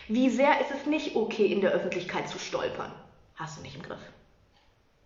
Wie 0.07 0.29
sehr 0.29 0.61
ist 0.61 0.71
es 0.71 0.85
nicht 0.85 1.15
okay, 1.15 1.47
in 1.47 1.61
der 1.61 1.71
Öffentlichkeit 1.71 2.29
zu 2.29 2.39
stolpern? 2.39 2.91
Hast 3.39 3.57
du 3.57 3.61
nicht 3.61 3.77
im 3.77 3.83
Griff. 3.83 4.01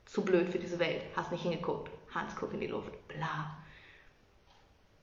Zu 0.05 0.25
blöd 0.25 0.49
für 0.49 0.57
diese 0.57 0.79
Welt. 0.79 1.03
Hast 1.15 1.31
nicht 1.31 1.43
hingeguckt. 1.43 1.91
Hans, 2.15 2.35
guck 2.35 2.51
in 2.51 2.61
die 2.61 2.67
Luft. 2.67 2.91
Bla. 3.07 3.55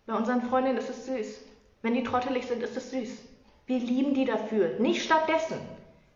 Bei 0.06 0.14
unseren 0.14 0.42
Freundinnen 0.42 0.78
ist 0.78 0.90
es 0.90 1.06
süß. 1.06 1.42
Wenn 1.82 1.94
die 1.94 2.02
trottelig 2.02 2.46
sind, 2.46 2.60
ist 2.60 2.76
es 2.76 2.90
süß. 2.90 3.22
Wir 3.66 3.78
lieben 3.78 4.14
die 4.14 4.24
dafür. 4.24 4.80
Nicht 4.80 5.04
stattdessen, 5.04 5.60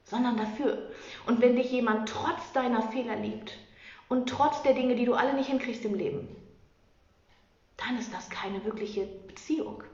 sondern 0.02 0.36
dafür. 0.36 0.90
Und 1.26 1.40
wenn 1.40 1.54
dich 1.54 1.70
jemand 1.70 2.08
trotz 2.08 2.52
deiner 2.52 2.82
Fehler 2.90 3.14
liebt 3.14 3.56
und 4.08 4.28
trotz 4.28 4.62
der 4.62 4.74
Dinge, 4.74 4.96
die 4.96 5.04
du 5.04 5.14
alle 5.14 5.34
nicht 5.34 5.48
hinkriegst 5.48 5.84
im 5.84 5.94
Leben, 5.94 6.26
dann 7.76 7.96
ist 7.96 8.12
das 8.12 8.28
keine 8.28 8.64
wirkliche 8.64 9.06
Beziehung. 9.06 9.84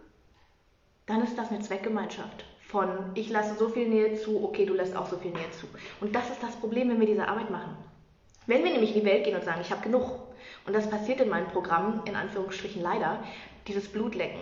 Dann 1.04 1.22
ist 1.22 1.36
das 1.36 1.50
eine 1.50 1.60
Zweckgemeinschaft 1.60 2.46
von 2.70 2.88
ich 3.14 3.30
lasse 3.30 3.56
so 3.56 3.68
viel 3.68 3.88
Nähe 3.88 4.14
zu, 4.14 4.44
okay, 4.44 4.64
du 4.64 4.74
lässt 4.74 4.96
auch 4.96 5.08
so 5.08 5.16
viel 5.16 5.32
Nähe 5.32 5.50
zu. 5.50 5.66
Und 6.00 6.14
das 6.14 6.30
ist 6.30 6.42
das 6.42 6.56
Problem, 6.56 6.88
wenn 6.88 7.00
wir 7.00 7.06
diese 7.06 7.26
Arbeit 7.26 7.50
machen. 7.50 7.76
Wenn 8.46 8.64
wir 8.64 8.70
nämlich 8.70 8.94
in 8.94 9.00
die 9.00 9.06
Welt 9.06 9.24
gehen 9.24 9.36
und 9.36 9.44
sagen, 9.44 9.60
ich 9.60 9.70
habe 9.70 9.82
genug, 9.82 10.20
und 10.66 10.72
das 10.74 10.88
passiert 10.88 11.20
in 11.20 11.28
meinem 11.28 11.48
Programm, 11.48 12.02
in 12.06 12.16
Anführungsstrichen 12.16 12.82
leider, 12.82 13.22
dieses 13.66 13.88
Blutlecken. 13.88 14.40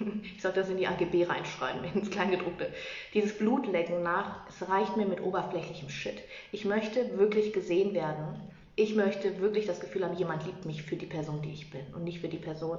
Ich 0.34 0.42
sollte 0.42 0.60
das 0.60 0.70
in 0.70 0.78
die 0.78 0.86
AGB 0.86 1.24
reinschreiben, 1.24 1.84
ins 1.94 2.10
Kleingedruckte. 2.10 2.72
Dieses 3.12 3.36
Blutlecken 3.36 4.02
nach, 4.02 4.48
es 4.48 4.68
reicht 4.68 4.96
mir 4.96 5.06
mit 5.06 5.22
oberflächlichem 5.22 5.90
Shit. 5.90 6.22
Ich 6.52 6.64
möchte 6.64 7.18
wirklich 7.18 7.52
gesehen 7.52 7.94
werden. 7.94 8.40
Ich 8.76 8.94
möchte 8.94 9.40
wirklich 9.40 9.66
das 9.66 9.80
Gefühl 9.80 10.04
haben, 10.04 10.16
jemand 10.16 10.46
liebt 10.46 10.64
mich 10.64 10.82
für 10.82 10.96
die 10.96 11.06
Person, 11.06 11.42
die 11.42 11.52
ich 11.52 11.70
bin 11.70 11.82
und 11.94 12.04
nicht 12.04 12.20
für 12.20 12.28
die 12.28 12.38
Person, 12.38 12.78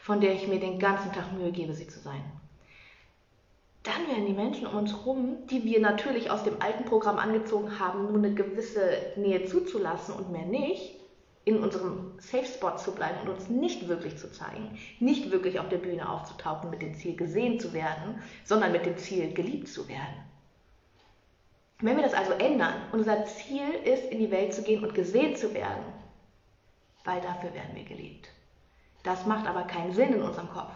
von 0.00 0.20
der 0.20 0.34
ich 0.34 0.46
mir 0.46 0.60
den 0.60 0.78
ganzen 0.78 1.12
Tag 1.12 1.32
Mühe 1.32 1.50
gebe, 1.50 1.74
sie 1.74 1.88
zu 1.88 1.98
sein 1.98 2.22
dann 3.82 4.06
werden 4.06 4.26
die 4.26 4.32
Menschen 4.32 4.66
um 4.66 4.76
uns 4.78 4.92
herum, 4.92 5.46
die 5.50 5.64
wir 5.64 5.80
natürlich 5.80 6.30
aus 6.30 6.44
dem 6.44 6.62
alten 6.62 6.84
Programm 6.84 7.18
angezogen 7.18 7.80
haben, 7.80 8.06
nur 8.06 8.16
eine 8.16 8.34
gewisse 8.34 9.12
Nähe 9.16 9.44
zuzulassen 9.44 10.14
und 10.14 10.30
mehr 10.30 10.46
nicht, 10.46 11.00
in 11.44 11.60
unserem 11.60 12.12
Safe 12.18 12.46
Spot 12.46 12.76
zu 12.76 12.94
bleiben 12.94 13.20
und 13.22 13.30
uns 13.30 13.48
nicht 13.48 13.88
wirklich 13.88 14.16
zu 14.16 14.30
zeigen, 14.30 14.78
nicht 15.00 15.32
wirklich 15.32 15.58
auf 15.58 15.68
der 15.68 15.78
Bühne 15.78 16.08
aufzutauchen 16.08 16.70
mit 16.70 16.82
dem 16.82 16.94
Ziel 16.94 17.16
gesehen 17.16 17.58
zu 17.58 17.72
werden, 17.72 18.22
sondern 18.44 18.70
mit 18.70 18.86
dem 18.86 18.96
Ziel 18.96 19.32
geliebt 19.32 19.68
zu 19.68 19.88
werden. 19.88 20.14
Wenn 21.80 21.96
wir 21.96 22.04
das 22.04 22.14
also 22.14 22.32
ändern, 22.34 22.74
unser 22.92 23.24
Ziel 23.24 23.68
ist, 23.84 24.04
in 24.12 24.20
die 24.20 24.30
Welt 24.30 24.54
zu 24.54 24.62
gehen 24.62 24.84
und 24.84 24.94
gesehen 24.94 25.34
zu 25.34 25.52
werden, 25.52 25.82
weil 27.02 27.20
dafür 27.20 27.52
werden 27.54 27.74
wir 27.74 27.84
geliebt. 27.84 28.28
Das 29.02 29.26
macht 29.26 29.48
aber 29.48 29.64
keinen 29.64 29.92
Sinn 29.92 30.12
in 30.12 30.22
unserem 30.22 30.48
Kopf. 30.48 30.72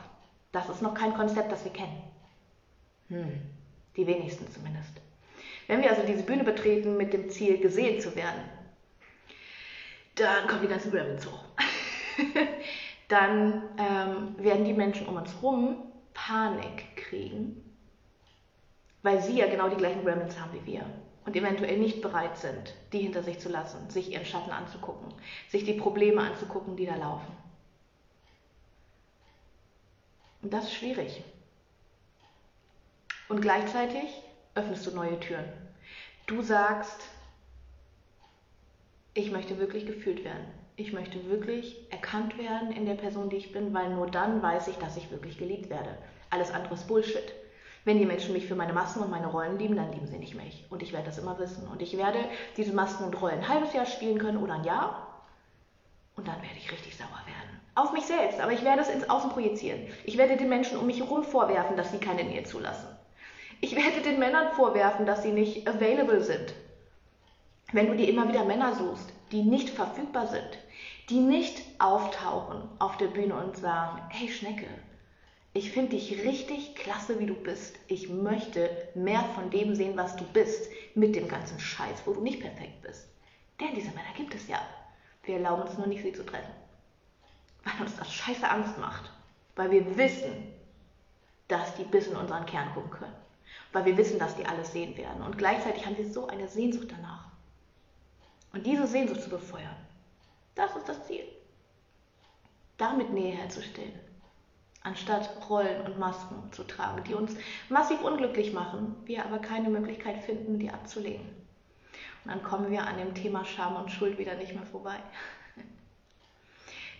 Das 0.50 0.68
ist 0.68 0.82
noch 0.82 0.94
kein 0.94 1.14
Konzept, 1.14 1.52
das 1.52 1.62
wir 1.64 1.72
kennen. 1.72 2.02
Hm, 3.08 3.40
die 3.96 4.06
wenigsten 4.06 4.50
zumindest. 4.50 4.92
Wenn 5.66 5.82
wir 5.82 5.90
also 5.90 6.02
diese 6.06 6.22
Bühne 6.22 6.44
betreten 6.44 6.96
mit 6.96 7.12
dem 7.12 7.28
Ziel, 7.28 7.58
gesehen 7.58 8.00
zu 8.00 8.14
werden, 8.14 8.42
dann 10.14 10.46
kommen 10.46 10.62
die 10.62 10.68
ganzen 10.68 10.90
Gremlins 10.90 11.26
hoch. 11.30 11.44
dann 13.08 13.62
ähm, 13.78 14.34
werden 14.38 14.64
die 14.64 14.72
Menschen 14.72 15.06
um 15.06 15.16
uns 15.16 15.34
herum 15.34 15.76
Panik 16.14 16.96
kriegen, 16.96 17.62
weil 19.02 19.20
sie 19.22 19.38
ja 19.38 19.46
genau 19.46 19.68
die 19.68 19.76
gleichen 19.76 20.04
Gremlins 20.04 20.40
haben 20.40 20.52
wie 20.52 20.66
wir 20.66 20.86
und 21.26 21.36
eventuell 21.36 21.78
nicht 21.78 22.00
bereit 22.00 22.38
sind, 22.38 22.74
die 22.92 23.00
hinter 23.00 23.22
sich 23.22 23.38
zu 23.38 23.48
lassen, 23.48 23.90
sich 23.90 24.12
ihren 24.12 24.24
Schatten 24.24 24.52
anzugucken, 24.52 25.12
sich 25.48 25.64
die 25.64 25.74
Probleme 25.74 26.22
anzugucken, 26.22 26.76
die 26.76 26.86
da 26.86 26.96
laufen. 26.96 27.32
Und 30.42 30.52
das 30.52 30.64
ist 30.64 30.74
schwierig. 30.74 31.24
Und 33.28 33.40
gleichzeitig 33.40 34.22
öffnest 34.54 34.86
du 34.86 34.92
neue 34.92 35.18
Türen. 35.18 35.44
Du 36.26 36.42
sagst, 36.42 37.08
ich 39.14 39.30
möchte 39.30 39.58
wirklich 39.58 39.86
gefühlt 39.86 40.24
werden. 40.24 40.46
Ich 40.76 40.92
möchte 40.92 41.28
wirklich 41.28 41.90
erkannt 41.90 42.38
werden 42.38 42.70
in 42.70 42.86
der 42.86 42.94
Person, 42.94 43.30
die 43.30 43.36
ich 43.36 43.52
bin, 43.52 43.72
weil 43.72 43.90
nur 43.90 44.06
dann 44.08 44.42
weiß 44.42 44.68
ich, 44.68 44.76
dass 44.76 44.96
ich 44.96 45.10
wirklich 45.10 45.38
geliebt 45.38 45.70
werde. 45.70 45.96
Alles 46.30 46.52
andere 46.52 46.74
ist 46.74 46.86
Bullshit. 46.86 47.32
Wenn 47.84 47.98
die 47.98 48.04
Menschen 48.04 48.32
mich 48.32 48.46
für 48.46 48.56
meine 48.56 48.72
Masken 48.72 49.00
und 49.00 49.10
meine 49.10 49.28
Rollen 49.28 49.58
lieben, 49.58 49.76
dann 49.76 49.92
lieben 49.92 50.06
sie 50.06 50.18
nicht 50.18 50.34
mich. 50.34 50.66
Und 50.70 50.82
ich 50.82 50.92
werde 50.92 51.06
das 51.06 51.18
immer 51.18 51.38
wissen. 51.38 51.66
Und 51.68 51.82
ich 51.82 51.96
werde 51.96 52.18
diese 52.56 52.72
Masken 52.72 53.04
und 53.04 53.20
Rollen 53.20 53.38
ein 53.38 53.48
halbes 53.48 53.72
Jahr 53.72 53.86
spielen 53.86 54.18
können 54.18 54.38
oder 54.38 54.54
ein 54.54 54.64
Jahr. 54.64 55.24
Und 56.16 56.28
dann 56.28 56.42
werde 56.42 56.56
ich 56.58 56.70
richtig 56.70 56.96
sauer 56.96 57.22
werden. 57.26 57.60
Auf 57.74 57.92
mich 57.92 58.04
selbst. 58.04 58.40
Aber 58.40 58.52
ich 58.52 58.64
werde 58.64 58.82
es 58.82 58.88
ins 58.88 59.08
Außen 59.08 59.30
projizieren. 59.30 59.86
Ich 60.04 60.18
werde 60.18 60.36
den 60.36 60.48
Menschen 60.48 60.78
um 60.78 60.86
mich 60.86 61.00
herum 61.00 61.24
vorwerfen, 61.24 61.76
dass 61.76 61.92
sie 61.92 61.98
keine 61.98 62.24
Nähe 62.24 62.42
zulassen. 62.42 62.95
Ich 63.60 63.74
werde 63.74 64.02
den 64.02 64.18
Männern 64.18 64.52
vorwerfen, 64.52 65.06
dass 65.06 65.22
sie 65.22 65.32
nicht 65.32 65.66
available 65.66 66.22
sind. 66.22 66.54
Wenn 67.72 67.86
du 67.88 67.96
dir 67.96 68.08
immer 68.08 68.28
wieder 68.28 68.44
Männer 68.44 68.74
suchst, 68.74 69.12
die 69.32 69.42
nicht 69.42 69.70
verfügbar 69.70 70.26
sind, 70.26 70.58
die 71.08 71.20
nicht 71.20 71.62
auftauchen 71.78 72.68
auf 72.78 72.96
der 72.96 73.08
Bühne 73.08 73.34
und 73.34 73.56
sagen, 73.56 74.02
hey 74.10 74.28
Schnecke, 74.28 74.66
ich 75.52 75.72
finde 75.72 75.92
dich 75.92 76.22
richtig 76.24 76.74
klasse, 76.74 77.18
wie 77.18 77.26
du 77.26 77.34
bist. 77.34 77.76
Ich 77.88 78.10
möchte 78.10 78.68
mehr 78.94 79.24
von 79.34 79.50
dem 79.50 79.74
sehen, 79.74 79.96
was 79.96 80.14
du 80.16 80.24
bist, 80.24 80.68
mit 80.94 81.16
dem 81.16 81.28
ganzen 81.28 81.58
Scheiß, 81.58 82.02
wo 82.04 82.12
du 82.12 82.20
nicht 82.20 82.40
perfekt 82.40 82.82
bist. 82.82 83.08
Denn 83.58 83.74
diese 83.74 83.88
Männer 83.88 84.12
gibt 84.16 84.34
es 84.34 84.48
ja. 84.48 84.60
Wir 85.22 85.36
erlauben 85.36 85.62
uns 85.62 85.78
nur 85.78 85.86
nicht, 85.86 86.02
sie 86.02 86.12
zu 86.12 86.26
treffen. 86.26 86.52
Weil 87.64 87.80
uns 87.80 87.96
das 87.96 88.12
scheiße 88.12 88.48
Angst 88.48 88.76
macht. 88.78 89.10
Weil 89.54 89.70
wir 89.70 89.96
wissen, 89.96 90.52
dass 91.48 91.74
die 91.76 91.84
bis 91.84 92.08
in 92.08 92.16
unseren 92.16 92.44
Kern 92.44 92.74
gucken 92.74 92.90
können. 92.90 93.25
Weil 93.72 93.84
wir 93.84 93.96
wissen, 93.96 94.18
dass 94.18 94.36
die 94.36 94.46
alles 94.46 94.72
sehen 94.72 94.96
werden. 94.96 95.22
Und 95.22 95.38
gleichzeitig 95.38 95.86
haben 95.86 95.98
wir 95.98 96.10
so 96.10 96.26
eine 96.28 96.48
Sehnsucht 96.48 96.88
danach. 96.90 97.26
Und 98.52 98.64
diese 98.66 98.86
Sehnsucht 98.86 99.22
zu 99.22 99.30
befeuern, 99.30 99.76
das 100.54 100.74
ist 100.76 100.88
das 100.88 101.06
Ziel. 101.06 101.24
Damit 102.78 103.12
Nähe 103.12 103.34
herzustellen. 103.34 103.98
Anstatt 104.82 105.30
Rollen 105.50 105.82
und 105.82 105.98
Masken 105.98 106.52
zu 106.52 106.62
tragen, 106.62 107.02
die 107.04 107.14
uns 107.14 107.34
massiv 107.68 108.02
unglücklich 108.02 108.52
machen, 108.52 108.94
wir 109.04 109.24
aber 109.24 109.38
keine 109.38 109.68
Möglichkeit 109.68 110.22
finden, 110.22 110.58
die 110.58 110.70
abzulegen. 110.70 111.26
Und 112.24 112.30
dann 112.30 112.42
kommen 112.42 112.70
wir 112.70 112.86
an 112.86 112.96
dem 112.96 113.14
Thema 113.14 113.44
Scham 113.44 113.76
und 113.76 113.90
Schuld 113.90 114.18
wieder 114.18 114.34
nicht 114.36 114.54
mehr 114.54 114.66
vorbei. 114.66 114.96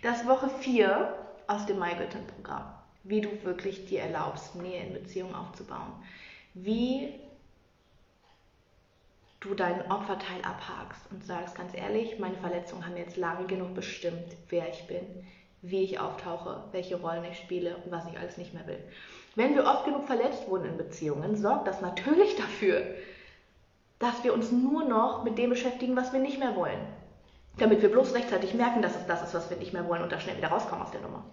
Das 0.01 0.27
Woche 0.27 0.49
4 0.49 1.17
aus 1.47 1.65
dem 1.65 1.79
MyGöttin-Programm. 1.79 2.65
Wie 3.03 3.21
du 3.21 3.43
wirklich 3.43 3.85
dir 3.85 4.01
erlaubst, 4.01 4.55
Nähe 4.55 4.85
in 4.85 4.93
Beziehungen 4.93 5.33
aufzubauen. 5.33 5.93
Wie 6.59 7.13
du 9.41 9.53
deinen 9.53 9.91
Opferteil 9.91 10.41
abhakst 10.41 11.01
und 11.11 11.23
sagst 11.23 11.55
ganz 11.55 11.75
ehrlich, 11.75 12.17
meine 12.17 12.37
Verletzungen 12.37 12.83
haben 12.83 12.97
jetzt 12.97 13.15
lange 13.15 13.45
genug 13.45 13.75
bestimmt, 13.75 14.35
wer 14.49 14.67
ich 14.67 14.87
bin, 14.87 15.05
wie 15.61 15.83
ich 15.83 15.99
auftauche, 15.99 16.63
welche 16.71 16.99
Rollen 16.99 17.25
ich 17.25 17.37
spiele 17.37 17.77
und 17.77 17.91
was 17.91 18.07
ich 18.07 18.17
alles 18.17 18.37
nicht 18.37 18.55
mehr 18.55 18.65
will. 18.65 18.79
Wenn 19.35 19.53
wir 19.53 19.65
oft 19.65 19.85
genug 19.85 20.07
verletzt 20.07 20.47
wurden 20.47 20.65
in 20.65 20.77
Beziehungen, 20.77 21.35
sorgt 21.35 21.67
das 21.67 21.81
natürlich 21.81 22.35
dafür, 22.35 22.81
dass 23.99 24.23
wir 24.23 24.33
uns 24.33 24.51
nur 24.51 24.83
noch 24.83 25.23
mit 25.23 25.37
dem 25.37 25.51
beschäftigen, 25.51 25.95
was 25.95 26.11
wir 26.11 26.19
nicht 26.19 26.39
mehr 26.39 26.55
wollen. 26.55 26.81
Damit 27.57 27.83
wir 27.83 27.91
bloß 27.91 28.15
rechtzeitig 28.15 28.55
merken, 28.55 28.81
dass 28.81 28.95
es 28.95 29.05
das 29.05 29.21
ist, 29.21 29.35
was 29.35 29.51
wir 29.51 29.57
nicht 29.57 29.73
mehr 29.73 29.87
wollen 29.87 30.01
und 30.01 30.11
da 30.11 30.19
schnell 30.19 30.37
wieder 30.37 30.49
rauskommen 30.49 30.83
aus 30.83 30.91
der 30.91 31.01
Nummer. 31.01 31.23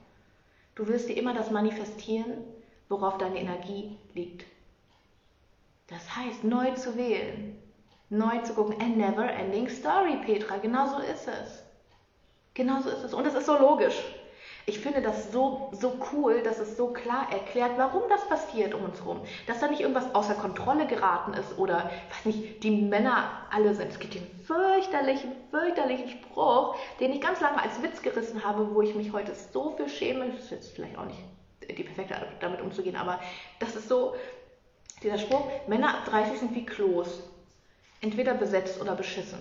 Du 0.75 0.87
wirst 0.87 1.09
dir 1.09 1.16
immer 1.16 1.33
das 1.33 1.50
manifestieren, 1.50 2.45
worauf 2.90 3.16
deine 3.16 3.38
Energie 3.38 3.97
liegt. 4.12 4.45
Das 5.88 6.17
heißt, 6.17 6.45
neu 6.45 6.73
zu 6.73 6.97
wählen, 6.97 7.62
neu 8.09 8.38
zu 8.38 8.55
gucken. 8.55 8.76
A 8.81 8.85
never 8.85 9.31
ending 9.31 9.69
story, 9.69 10.17
Petra. 10.25 10.57
Genau 10.59 10.87
so 10.87 10.99
ist 10.99 11.29
es. 11.29 11.62
Genau 12.55 12.81
so 12.81 12.88
ist 12.88 13.03
es. 13.03 13.12
Und 13.12 13.26
es 13.26 13.35
ist 13.35 13.47
so 13.47 13.59
logisch. 13.59 14.03
Ich 14.67 14.81
finde 14.81 15.03
das 15.03 15.31
so, 15.31 15.69
so 15.73 15.99
cool, 16.12 16.43
dass 16.43 16.59
es 16.59 16.79
so 16.79 16.87
klar 16.87 17.31
erklärt, 17.31 17.73
warum 17.76 18.05
das 18.09 18.26
passiert 18.26 18.73
um 18.73 18.85
uns 18.85 18.99
herum. 18.99 19.21
Dass 19.47 19.61
da 19.61 19.69
nicht 19.69 19.81
irgendwas 19.81 20.14
außer 20.14 20.35
Kontrolle 20.35 20.87
geraten 20.87 21.35
ist 21.35 21.59
oder, 21.59 21.91
weiß 22.11 22.25
nicht, 22.25 22.62
die 22.62 22.71
Männer 22.71 23.29
alle 23.50 23.75
sind. 23.75 23.88
Es 23.88 23.99
gibt 23.99 24.14
den 24.14 24.26
fürchterlichen, 24.47 25.33
fürchterlichen 25.50 26.09
Spruch, 26.09 26.76
den 26.99 27.12
ich 27.12 27.21
ganz 27.21 27.43
lange 27.43 27.61
als 27.61 27.83
Witz 27.83 28.00
gerissen 28.00 28.43
habe, 28.43 28.75
wo 28.75 28.81
ich 28.81 28.95
mich 28.95 29.12
heute 29.12 29.35
so 29.35 29.75
für 29.76 29.87
schäme. 29.87 30.31
Das 30.31 30.45
ist 30.45 30.50
jetzt 30.50 30.75
vielleicht 30.75 30.97
auch 30.97 31.05
nicht 31.05 31.21
die 31.69 31.85
perfekte 31.85 32.14
Art, 32.17 32.29
damit 32.41 32.61
umzugehen, 32.61 32.97
aber 32.97 33.21
das 33.59 33.76
ist 33.76 33.88
so, 33.88 34.14
dieser 35.04 35.18
Spruch, 35.18 35.46
Männer 35.68 35.99
ab 35.99 36.06
30 36.06 36.40
sind 36.40 36.54
wie 36.54 36.66
Klos, 36.66 37.23
entweder 38.00 38.34
besetzt 38.34 38.80
oder 38.80 38.96
beschissen. 38.96 39.38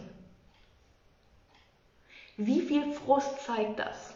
Wie 2.37 2.61
viel 2.61 2.93
Frust 2.93 3.39
zeigt 3.41 3.79
das? 3.79 4.13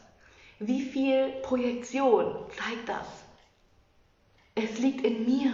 Wie 0.60 0.82
viel 0.82 1.30
Projektion 1.44 2.36
zeigt 2.56 2.90
das? 2.90 3.08
Es 4.56 4.80
liegt 4.80 5.06
in 5.06 5.26
mir. 5.26 5.54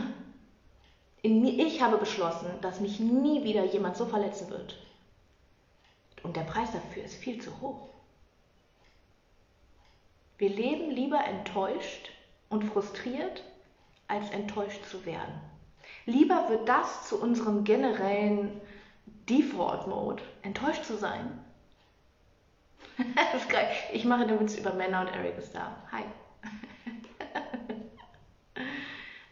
In 1.21 1.41
mir. 1.41 1.65
Ich 1.65 1.81
habe 1.81 1.97
beschlossen, 1.97 2.49
dass 2.61 2.79
mich 2.79 2.99
nie 2.99 3.43
wieder 3.43 3.65
jemand 3.65 3.97
so 3.97 4.05
verletzen 4.05 4.49
wird. 4.49 4.77
Und 6.23 6.37
der 6.37 6.43
Preis 6.43 6.71
dafür 6.71 7.03
ist 7.03 7.15
viel 7.15 7.41
zu 7.41 7.59
hoch. 7.59 7.89
Wir 10.37 10.49
leben 10.49 10.89
lieber 10.91 11.23
enttäuscht 11.23 12.09
und 12.49 12.63
frustriert, 12.63 13.43
als 14.07 14.29
enttäuscht 14.31 14.85
zu 14.85 15.05
werden. 15.05 15.52
Lieber 16.05 16.49
wird 16.49 16.67
das 16.67 17.07
zu 17.07 17.21
unserem 17.21 17.63
generellen 17.63 18.59
Default-Mode, 19.29 20.21
enttäuscht 20.41 20.83
zu 20.83 20.97
sein, 20.97 21.39
das 23.15 23.41
ist 23.41 23.49
geil. 23.49 23.67
Ich 23.91 24.05
mache 24.05 24.27
den 24.27 24.39
Witz 24.39 24.55
über 24.55 24.73
Männer 24.73 25.01
und 25.01 25.07
Eric 25.07 25.37
ist 25.37 25.55
da. 25.55 25.75
Hi. 25.91 26.03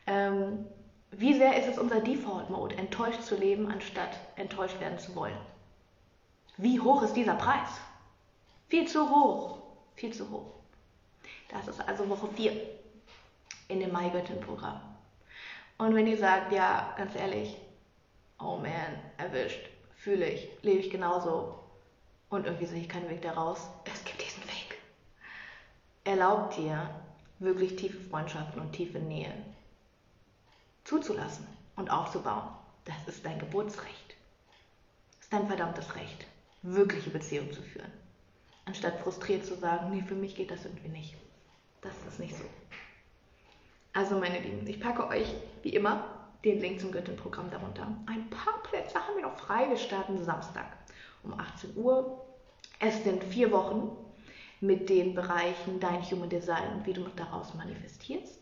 ähm, 0.07 0.65
wie 1.11 1.33
sehr 1.35 1.57
ist 1.57 1.67
es 1.67 1.77
unser 1.77 1.99
Default-Mode, 1.99 2.75
enttäuscht 2.77 3.21
zu 3.21 3.35
leben, 3.35 3.69
anstatt 3.71 4.17
enttäuscht 4.35 4.79
werden 4.79 4.97
zu 4.97 5.15
wollen? 5.15 5.37
Wie 6.57 6.79
hoch 6.79 7.03
ist 7.03 7.13
dieser 7.13 7.35
Preis? 7.35 7.69
Viel 8.67 8.87
zu 8.87 9.09
hoch. 9.09 9.59
Viel 9.95 10.13
zu 10.13 10.29
hoch. 10.29 10.53
Das 11.49 11.67
ist 11.67 11.87
also 11.87 12.07
Woche 12.09 12.29
4 12.29 12.53
in 13.67 13.79
dem 13.79 13.91
Maigöttin-Programm. 13.91 14.90
Und 15.81 15.95
wenn 15.95 16.05
ihr 16.05 16.19
sagt, 16.19 16.51
ja, 16.51 16.93
ganz 16.95 17.15
ehrlich, 17.15 17.57
oh 18.39 18.57
man, 18.57 18.99
erwischt, 19.17 19.67
fühle 19.95 20.29
ich, 20.29 20.47
lebe 20.61 20.77
ich 20.77 20.91
genauso, 20.91 21.57
und 22.29 22.45
irgendwie 22.45 22.67
sehe 22.67 22.81
ich 22.81 22.87
keinen 22.87 23.09
Weg 23.09 23.23
daraus. 23.23 23.67
Es 23.91 24.03
gibt 24.05 24.21
diesen 24.23 24.43
Weg. 24.43 24.77
Erlaubt 26.03 26.55
dir, 26.55 26.87
wirklich 27.39 27.77
tiefe 27.77 27.99
Freundschaften 27.99 28.61
und 28.61 28.73
tiefe 28.73 28.99
Nähe 28.99 29.33
zuzulassen 30.83 31.47
und 31.75 31.89
aufzubauen. 31.89 32.49
Das 32.85 33.07
ist 33.07 33.25
dein 33.25 33.39
Geburtsrecht. 33.39 34.15
Das 35.13 35.21
ist 35.21 35.33
dein 35.33 35.47
verdammtes 35.47 35.95
Recht, 35.95 36.27
wirkliche 36.61 37.09
Beziehungen 37.09 37.53
zu 37.53 37.63
führen. 37.63 37.91
Anstatt 38.65 38.99
frustriert 38.99 39.47
zu 39.47 39.55
sagen, 39.55 39.89
nee, 39.89 40.03
für 40.03 40.13
mich 40.13 40.35
geht 40.35 40.51
das 40.51 40.63
irgendwie 40.63 40.89
nicht. 40.89 41.15
Das 41.81 41.95
ist 42.07 42.19
nicht 42.19 42.37
so. 42.37 42.43
Also 43.93 44.17
meine 44.17 44.39
Lieben, 44.39 44.65
ich 44.67 44.79
packe 44.79 45.07
euch 45.07 45.33
wie 45.63 45.75
immer 45.75 46.05
den 46.45 46.59
Link 46.59 46.79
zum 46.79 46.91
Göttin-Programm 46.91 47.51
darunter. 47.51 47.87
Ein 48.07 48.29
paar 48.29 48.63
Plätze 48.63 48.95
haben 48.95 49.15
wir 49.15 49.23
noch 49.23 49.37
frei. 49.37 49.69
Wir 49.69 49.77
starten 49.77 50.23
Samstag 50.23 50.65
um 51.23 51.37
18 51.37 51.75
Uhr. 51.75 52.25
Es 52.79 53.03
sind 53.03 53.23
vier 53.23 53.51
Wochen 53.51 53.91
mit 54.61 54.89
den 54.89 55.13
Bereichen 55.13 55.79
Dein 55.79 56.01
Human 56.09 56.29
Design 56.29 56.75
und 56.75 56.85
wie 56.85 56.93
du 56.93 57.03
daraus 57.15 57.53
manifestierst, 57.53 58.39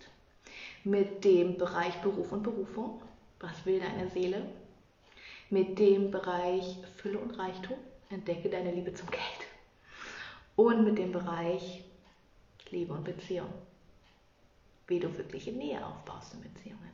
mit 0.84 1.24
dem 1.24 1.58
Bereich 1.58 1.96
Beruf 2.02 2.32
und 2.32 2.44
Berufung, 2.44 3.02
was 3.40 3.66
will 3.66 3.80
deine 3.80 4.10
Seele, 4.10 4.46
mit 5.50 5.80
dem 5.80 6.12
Bereich 6.12 6.78
Fülle 6.98 7.18
und 7.18 7.32
Reichtum, 7.40 7.78
entdecke 8.10 8.50
deine 8.50 8.72
Liebe 8.72 8.94
zum 8.94 9.10
Geld 9.10 9.24
und 10.56 10.84
mit 10.84 10.98
dem 10.98 11.12
Bereich 11.12 11.84
Liebe 12.70 12.94
und 12.94 13.04
Beziehung, 13.04 13.50
wie 14.90 15.00
du 15.00 15.16
wirkliche 15.18 15.52
Nähe 15.52 15.86
aufbaust 15.86 16.34
in 16.34 16.42
Beziehungen. 16.42 16.90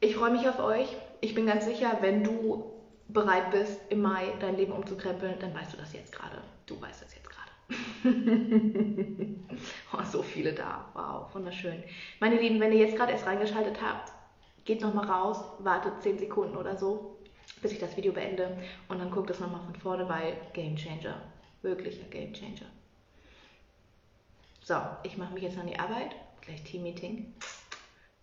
Ich 0.00 0.16
freue 0.16 0.30
mich 0.30 0.48
auf 0.48 0.58
euch. 0.58 0.88
Ich 1.20 1.34
bin 1.34 1.46
ganz 1.46 1.64
sicher, 1.64 1.98
wenn 2.00 2.24
du 2.24 2.72
bereit 3.08 3.50
bist, 3.50 3.80
im 3.90 4.02
Mai 4.02 4.32
dein 4.40 4.56
Leben 4.56 4.72
umzukrempeln, 4.72 5.34
dann 5.40 5.54
weißt 5.54 5.72
du 5.72 5.76
das 5.76 5.92
jetzt 5.92 6.12
gerade. 6.12 6.38
Du 6.66 6.80
weißt 6.80 7.02
das 7.02 7.14
jetzt 7.14 7.28
gerade. 7.28 7.50
oh, 9.92 10.04
so 10.10 10.22
viele 10.22 10.52
da. 10.52 10.86
Wow, 10.94 11.34
wunderschön. 11.34 11.82
Meine 12.20 12.40
Lieben, 12.40 12.60
wenn 12.60 12.72
ihr 12.72 12.78
jetzt 12.78 12.96
gerade 12.96 13.12
erst 13.12 13.26
reingeschaltet 13.26 13.80
habt, 13.82 14.12
geht 14.64 14.80
nochmal 14.80 15.06
raus, 15.06 15.38
wartet 15.58 16.02
10 16.02 16.18
Sekunden 16.18 16.56
oder 16.56 16.76
so, 16.76 17.18
bis 17.60 17.72
ich 17.72 17.78
das 17.78 17.96
Video 17.96 18.12
beende 18.12 18.56
und 18.88 18.98
dann 18.98 19.10
guckt 19.10 19.30
es 19.30 19.40
nochmal 19.40 19.62
von 19.64 19.74
vorne, 19.76 20.08
weil 20.08 20.36
Game 20.52 20.76
Changer. 20.76 21.20
Wirklicher 21.62 22.04
Game 22.10 22.32
Changer. 22.32 22.66
So, 24.64 24.76
ich 25.02 25.18
mache 25.18 25.34
mich 25.34 25.42
jetzt 25.42 25.58
an 25.58 25.66
die 25.66 25.78
Arbeit, 25.78 26.14
gleich 26.40 26.62
Team-Meeting. 26.62 27.34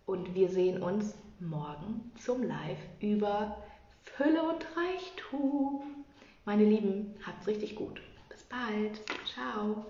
Und 0.06 0.34
wir 0.34 0.48
sehen 0.48 0.82
uns 0.82 1.14
morgen 1.38 2.10
zum 2.18 2.42
Live 2.42 2.78
über 3.00 3.58
Fülle 4.02 4.42
und 4.42 4.66
Reichtum. 4.74 6.04
Meine 6.46 6.64
Lieben, 6.64 7.14
habt's 7.26 7.46
richtig 7.46 7.76
gut. 7.76 8.00
Bis 8.30 8.42
bald. 8.44 9.00
Ciao. 9.26 9.84